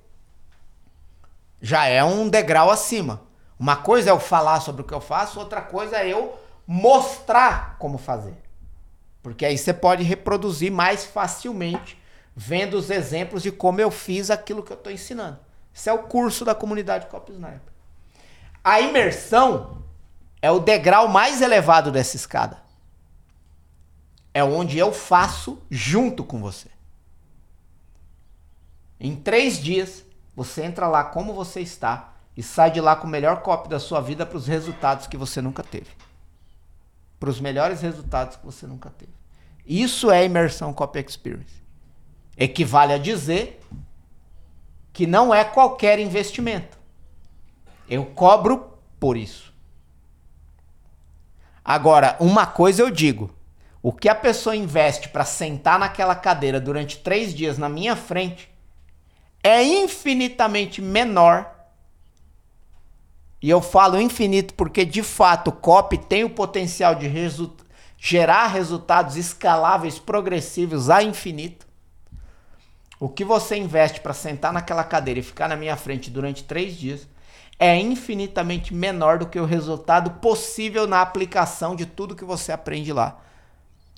Já 1.61 1.85
é 1.85 2.03
um 2.03 2.29
degrau 2.29 2.69
acima. 2.69 3.21
Uma 3.59 3.75
coisa 3.75 4.09
é 4.09 4.13
eu 4.13 4.19
falar 4.19 4.59
sobre 4.59 4.81
o 4.81 4.85
que 4.85 4.93
eu 4.93 5.01
faço, 5.01 5.39
outra 5.39 5.61
coisa 5.61 5.97
é 5.97 6.07
eu 6.07 6.37
mostrar 6.65 7.77
como 7.79 7.97
fazer. 7.97 8.35
Porque 9.23 9.45
aí 9.45 9.57
você 9.57 9.73
pode 9.73 10.03
reproduzir 10.03 10.71
mais 10.71 11.05
facilmente 11.05 12.01
vendo 12.35 12.75
os 12.75 12.91
exemplos 12.91 13.41
de 13.41 13.51
como 13.51 13.81
eu 13.81 13.89
fiz 13.89 14.29
aquilo 14.29 14.61
que 14.61 14.71
eu 14.71 14.77
estou 14.77 14.91
ensinando. 14.91 15.39
Esse 15.73 15.89
é 15.89 15.93
o 15.93 16.03
curso 16.03 16.45
da 16.45 16.53
comunidade 16.53 17.07
Copy 17.07 17.31
Sniper. 17.31 17.73
A 18.63 18.79
imersão 18.79 19.83
é 20.41 20.51
o 20.51 20.59
degrau 20.59 21.07
mais 21.07 21.41
elevado 21.41 21.91
dessa 21.91 22.15
escada. 22.15 22.61
É 24.33 24.43
onde 24.43 24.77
eu 24.77 24.93
faço 24.93 25.61
junto 25.69 26.23
com 26.23 26.39
você. 26.39 26.69
Em 28.99 29.15
três 29.15 29.57
dias, 29.59 30.03
você 30.37 30.63
entra 30.63 30.87
lá 30.87 31.03
como 31.03 31.33
você 31.33 31.61
está 31.61 32.13
e 32.37 32.43
sai 32.43 32.69
de 32.69 32.79
lá 32.79 32.95
com 32.95 33.07
o 33.07 33.09
melhor 33.09 33.41
copy 33.41 33.67
da 33.67 33.79
sua 33.79 33.99
vida 33.99 34.23
para 34.23 34.37
os 34.37 34.45
resultados 34.45 35.07
que 35.07 35.17
você 35.17 35.41
nunca 35.41 35.63
teve. 35.63 35.89
Para 37.19 37.31
os 37.31 37.41
melhores 37.41 37.81
resultados 37.81 38.35
que 38.35 38.45
você 38.45 38.67
nunca 38.67 38.91
teve. 38.91 39.11
Isso 39.65 40.11
é 40.11 40.23
imersão 40.23 40.71
copy 40.71 40.99
experience. 40.99 41.63
Equivale 42.37 42.93
a 42.93 42.99
dizer 42.99 43.59
que 44.93 45.07
não 45.07 45.33
é 45.33 45.43
qualquer 45.43 45.97
investimento. 45.97 46.77
Eu 47.89 48.05
cobro 48.05 48.77
por 48.99 49.17
isso. 49.17 49.51
Agora, 51.65 52.15
uma 52.19 52.45
coisa 52.45 52.83
eu 52.83 52.91
digo: 52.91 53.33
o 53.81 53.91
que 53.91 54.07
a 54.07 54.13
pessoa 54.13 54.55
investe 54.55 55.09
para 55.09 55.25
sentar 55.25 55.79
naquela 55.79 56.13
cadeira 56.13 56.61
durante 56.61 56.99
três 56.99 57.33
dias 57.33 57.57
na 57.57 57.67
minha 57.67 57.95
frente 57.95 58.55
é 59.43 59.63
infinitamente 59.63 60.81
menor 60.81 61.57
e 63.41 63.49
eu 63.49 63.61
falo 63.61 64.01
infinito 64.01 64.53
porque 64.55 64.83
de 64.83 65.03
fato 65.03 65.49
o 65.49 65.53
COP 65.53 65.97
tem 65.97 66.23
o 66.23 66.29
potencial 66.29 66.95
de 66.95 67.07
resu 67.07 67.55
gerar 67.97 68.47
resultados 68.47 69.15
escaláveis, 69.15 69.97
progressivos 69.97 70.89
a 70.89 71.01
infinito. 71.01 71.65
O 72.99 73.09
que 73.09 73.23
você 73.23 73.55
investe 73.57 74.01
para 74.01 74.13
sentar 74.13 74.51
naquela 74.51 74.83
cadeira 74.83 75.19
e 75.19 75.23
ficar 75.23 75.47
na 75.47 75.55
minha 75.55 75.75
frente 75.75 76.09
durante 76.09 76.43
três 76.43 76.75
dias 76.75 77.07
é 77.59 77.75
infinitamente 77.75 78.73
menor 78.73 79.17
do 79.17 79.27
que 79.27 79.39
o 79.39 79.45
resultado 79.45 80.11
possível 80.19 80.85
na 80.87 81.01
aplicação 81.01 81.75
de 81.75 81.85
tudo 81.85 82.15
que 82.15 82.25
você 82.25 82.51
aprende 82.51 82.93
lá. 82.93 83.19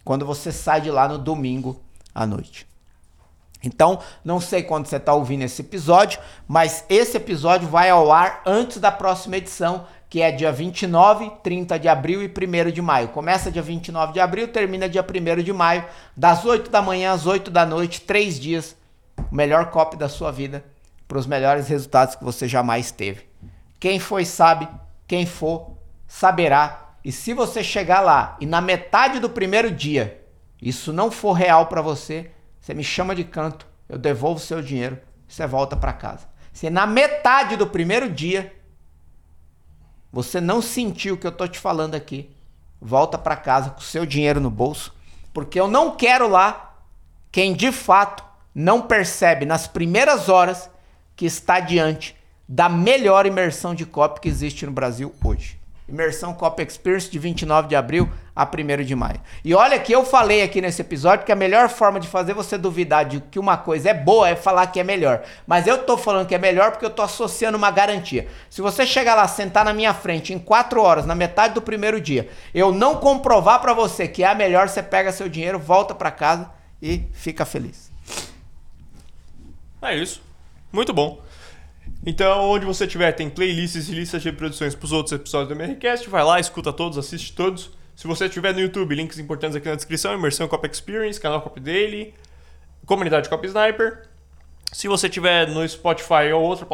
Quando 0.04 0.26
você 0.26 0.52
sai 0.52 0.82
de 0.82 0.92
lá 0.92 1.08
no 1.08 1.18
domingo 1.18 1.82
à 2.14 2.26
noite. 2.26 2.69
Então, 3.64 4.00
não 4.24 4.40
sei 4.40 4.64
quando 4.64 4.86
você 4.86 4.96
está 4.96 5.14
ouvindo 5.14 5.44
esse 5.44 5.62
episódio, 5.62 6.20
mas 6.48 6.86
esse 6.90 7.18
episódio 7.18 7.68
vai 7.68 7.90
ao 7.90 8.12
ar 8.12 8.42
antes 8.46 8.78
da 8.78 8.92
próxima 8.92 9.38
edição, 9.38 9.86
que 10.10 10.22
é 10.22 10.32
dia 10.32 10.52
29, 10.52 11.32
30 11.44 11.78
de 11.78 11.88
abril 11.88 12.24
e 12.24 12.28
1 12.28 12.72
de 12.72 12.82
maio. 12.82 13.10
Começa 13.10 13.52
dia 13.52 13.62
29 13.62 14.14
de 14.14 14.20
abril, 14.20 14.48
termina 14.48 14.88
dia 14.88 15.06
1 15.06 15.44
de 15.44 15.54
maio, 15.54 15.86
das 16.16 16.46
8 16.46 16.72
da 16.72 16.82
manhã 16.82 17.12
às 17.12 17.26
8 17.26 17.52
da 17.52 17.66
noite, 17.66 18.02
três 18.02 18.40
dias, 18.40 18.76
o 19.30 19.36
melhor 19.36 19.70
copy 19.70 19.98
da 19.98 20.08
sua 20.08 20.32
vida, 20.32 20.64
para 21.08 21.18
os 21.18 21.28
melhores 21.28 21.68
resultados 21.68 22.16
que 22.16 22.24
você 22.24 22.48
jamais 22.48 22.92
teve. 22.92 23.28
Quem 23.80 24.00
foi 24.00 24.26
sabe, 24.26 24.68
quem 25.08 25.26
for 25.26 25.78
saberá. 26.08 26.94
E 27.04 27.12
se 27.12 27.34
você 27.34 27.64
chegar 27.64 28.02
lá 28.02 28.38
e 28.40 28.46
na 28.46 28.62
metade 28.62 29.20
do 29.20 29.30
primeiro 29.30 29.70
dia 29.72 30.20
isso 30.62 30.92
não 30.92 31.10
for 31.10 31.34
real 31.34 31.68
para 31.68 31.82
você, 31.82 32.32
você 32.70 32.76
me 32.76 32.84
chama 32.84 33.16
de 33.16 33.24
canto, 33.24 33.66
eu 33.90 33.98
devolvo 33.98 34.40
seu 34.40 34.62
dinheiro, 34.62 35.00
você 35.28 35.48
volta 35.48 35.76
para 35.76 35.92
casa. 35.92 36.28
Se 36.54 36.70
na 36.70 36.86
metade 36.86 37.56
do 37.56 37.66
primeiro 37.66 38.08
dia 38.08 38.54
você 40.14 40.40
não 40.40 40.62
sentiu 40.62 41.16
o 41.16 41.18
que 41.18 41.26
eu 41.26 41.32
tô 41.32 41.48
te 41.48 41.58
falando 41.58 41.96
aqui, 41.96 42.30
volta 42.80 43.18
para 43.18 43.36
casa 43.36 43.72
com 43.72 43.82
seu 43.82 44.06
dinheiro 44.06 44.40
no 44.40 44.52
bolso, 44.52 44.94
porque 45.34 45.60
eu 45.60 45.68
não 45.68 45.96
quero 45.96 46.28
lá 46.28 46.76
quem 47.32 47.56
de 47.56 47.72
fato 47.72 48.24
não 48.54 48.84
percebe 48.84 49.48
nas 49.48 49.66
primeiras 49.66 50.30
horas 50.30 50.70
que 51.16 51.26
está 51.26 51.60
diante 51.60 52.16
da 52.48 52.70
melhor 52.70 53.26
imersão 53.26 53.74
de 53.74 53.84
copy 53.84 54.22
que 54.22 54.30
existe 54.30 54.64
no 54.68 54.72
Brasil 54.72 55.12
hoje. 55.24 55.59
Imersão 55.90 56.34
Cop 56.34 56.62
Experience 56.62 57.10
de 57.10 57.20
29 57.20 57.68
de 57.68 57.76
abril 57.76 58.10
a 58.36 58.46
1 58.46 58.84
de 58.84 58.96
maio. 58.96 59.20
E 59.44 59.54
olha 59.54 59.78
que 59.80 59.92
eu 59.92 60.06
falei 60.06 60.42
aqui 60.42 60.62
nesse 60.62 60.82
episódio 60.82 61.26
que 61.26 61.32
a 61.32 61.36
melhor 61.36 61.68
forma 61.68 62.00
de 62.00 62.08
fazer 62.08 62.34
você 62.34 62.58
duvidar 62.58 63.04
de 63.04 63.20
que 63.20 63.38
uma 63.38 63.58
coisa 63.58 63.90
é 63.90 63.94
boa 63.94 64.30
é 64.30 64.36
falar 64.36 64.68
que 64.68 64.80
é 64.80 64.84
melhor. 64.84 65.24
Mas 65.46 65.68
eu 65.68 65.80
tô 65.80 65.98
falando 65.98 66.28
que 66.28 66.36
é 66.36 66.38
melhor 66.38 66.72
porque 66.72 66.86
eu 66.86 66.90
tô 66.90 67.02
associando 67.02 67.58
uma 67.58 67.72
garantia. 67.72 68.28
Se 68.50 68.62
você 68.62 68.86
chegar 68.86 69.16
lá, 69.16 69.28
sentar 69.28 69.66
na 69.66 69.74
minha 69.74 69.94
frente 69.94 70.34
em 70.34 70.40
4 70.40 70.82
horas, 70.82 71.06
na 71.06 71.16
metade 71.16 71.54
do 71.54 71.62
primeiro 71.62 72.00
dia, 72.00 72.30
eu 72.54 72.72
não 72.72 72.96
comprovar 72.96 73.60
para 73.60 73.74
você 73.74 74.08
que 74.08 74.24
é 74.24 74.28
a 74.28 74.36
melhor, 74.36 74.70
você 74.70 74.82
pega 74.82 75.12
seu 75.12 75.28
dinheiro, 75.28 75.60
volta 75.60 75.94
para 75.94 76.12
casa 76.12 76.50
e 76.82 77.04
fica 77.12 77.46
feliz. 77.46 77.92
É 79.82 79.96
isso. 79.96 80.22
Muito 80.72 80.94
bom. 80.94 81.20
Então, 82.06 82.50
onde 82.50 82.66
você 82.66 82.88
tiver, 82.88 83.12
tem 83.12 83.30
playlists 83.30 83.90
e 83.90 83.92
listas 83.92 84.22
de 84.22 84.30
reproduções 84.30 84.74
para 84.74 84.86
os 84.86 84.92
outros 84.92 85.14
episódios 85.14 85.50
do 85.50 85.62
MRCast. 85.62 86.10
Vai 86.10 86.24
lá, 86.24 86.40
escuta 86.40 86.72
todos, 86.72 86.98
assiste 86.98 87.34
todos. 87.34 87.72
Se 87.96 88.08
você 88.08 88.26
estiver 88.26 88.54
no 88.54 88.62
YouTube, 88.62 88.96
links 88.96 89.20
importantes 89.20 89.56
aqui 89.56 89.68
na 89.68 89.76
descrição: 89.76 90.14
Imersão 90.14 90.48
Cop 90.48 90.66
Experience, 90.68 91.20
canal 91.20 91.42
Cop 91.42 91.60
Daily, 91.60 92.14
comunidade 92.86 93.28
Cop 93.28 93.46
Sniper. 93.46 94.08
Se 94.72 94.88
você 94.88 95.08
estiver 95.08 95.48
no 95.50 95.68
Spotify 95.68 96.32
ou 96.34 96.42
outra 96.44 96.66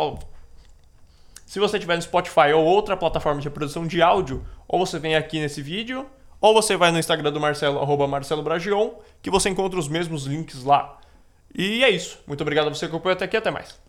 se 1.46 1.60
você 1.60 1.78
estiver 1.78 1.96
no 1.96 2.02
Spotify 2.02 2.52
ou 2.54 2.66
outra 2.66 2.98
plataforma 2.98 3.40
de 3.40 3.48
reprodução 3.48 3.86
de 3.86 4.02
áudio, 4.02 4.46
ou 4.68 4.84
você 4.84 4.98
vem 4.98 5.16
aqui 5.16 5.40
nesse 5.40 5.62
vídeo, 5.62 6.06
ou 6.42 6.54
você 6.54 6.76
vai 6.76 6.92
no 6.92 7.00
Instagram 7.00 7.32
do 7.32 7.40
Marcelo, 7.40 7.80
arroba 7.80 8.08
Marcelo 8.08 8.44
Bragion, 8.44 8.92
que 9.22 9.30
você 9.30 9.50
encontra 9.50 9.80
os 9.80 9.88
mesmos 9.88 10.26
links 10.26 10.64
lá. 10.64 11.00
E 11.54 11.84
é 11.84 11.90
isso. 11.90 12.20
Muito 12.28 12.42
obrigado 12.42 12.68
a 12.68 12.70
você 12.74 12.88
que 12.88 12.94
acompanhou 12.94 13.14
até 13.14 13.26
aqui. 13.26 13.38
Até 13.38 13.52
mais. 13.52 13.80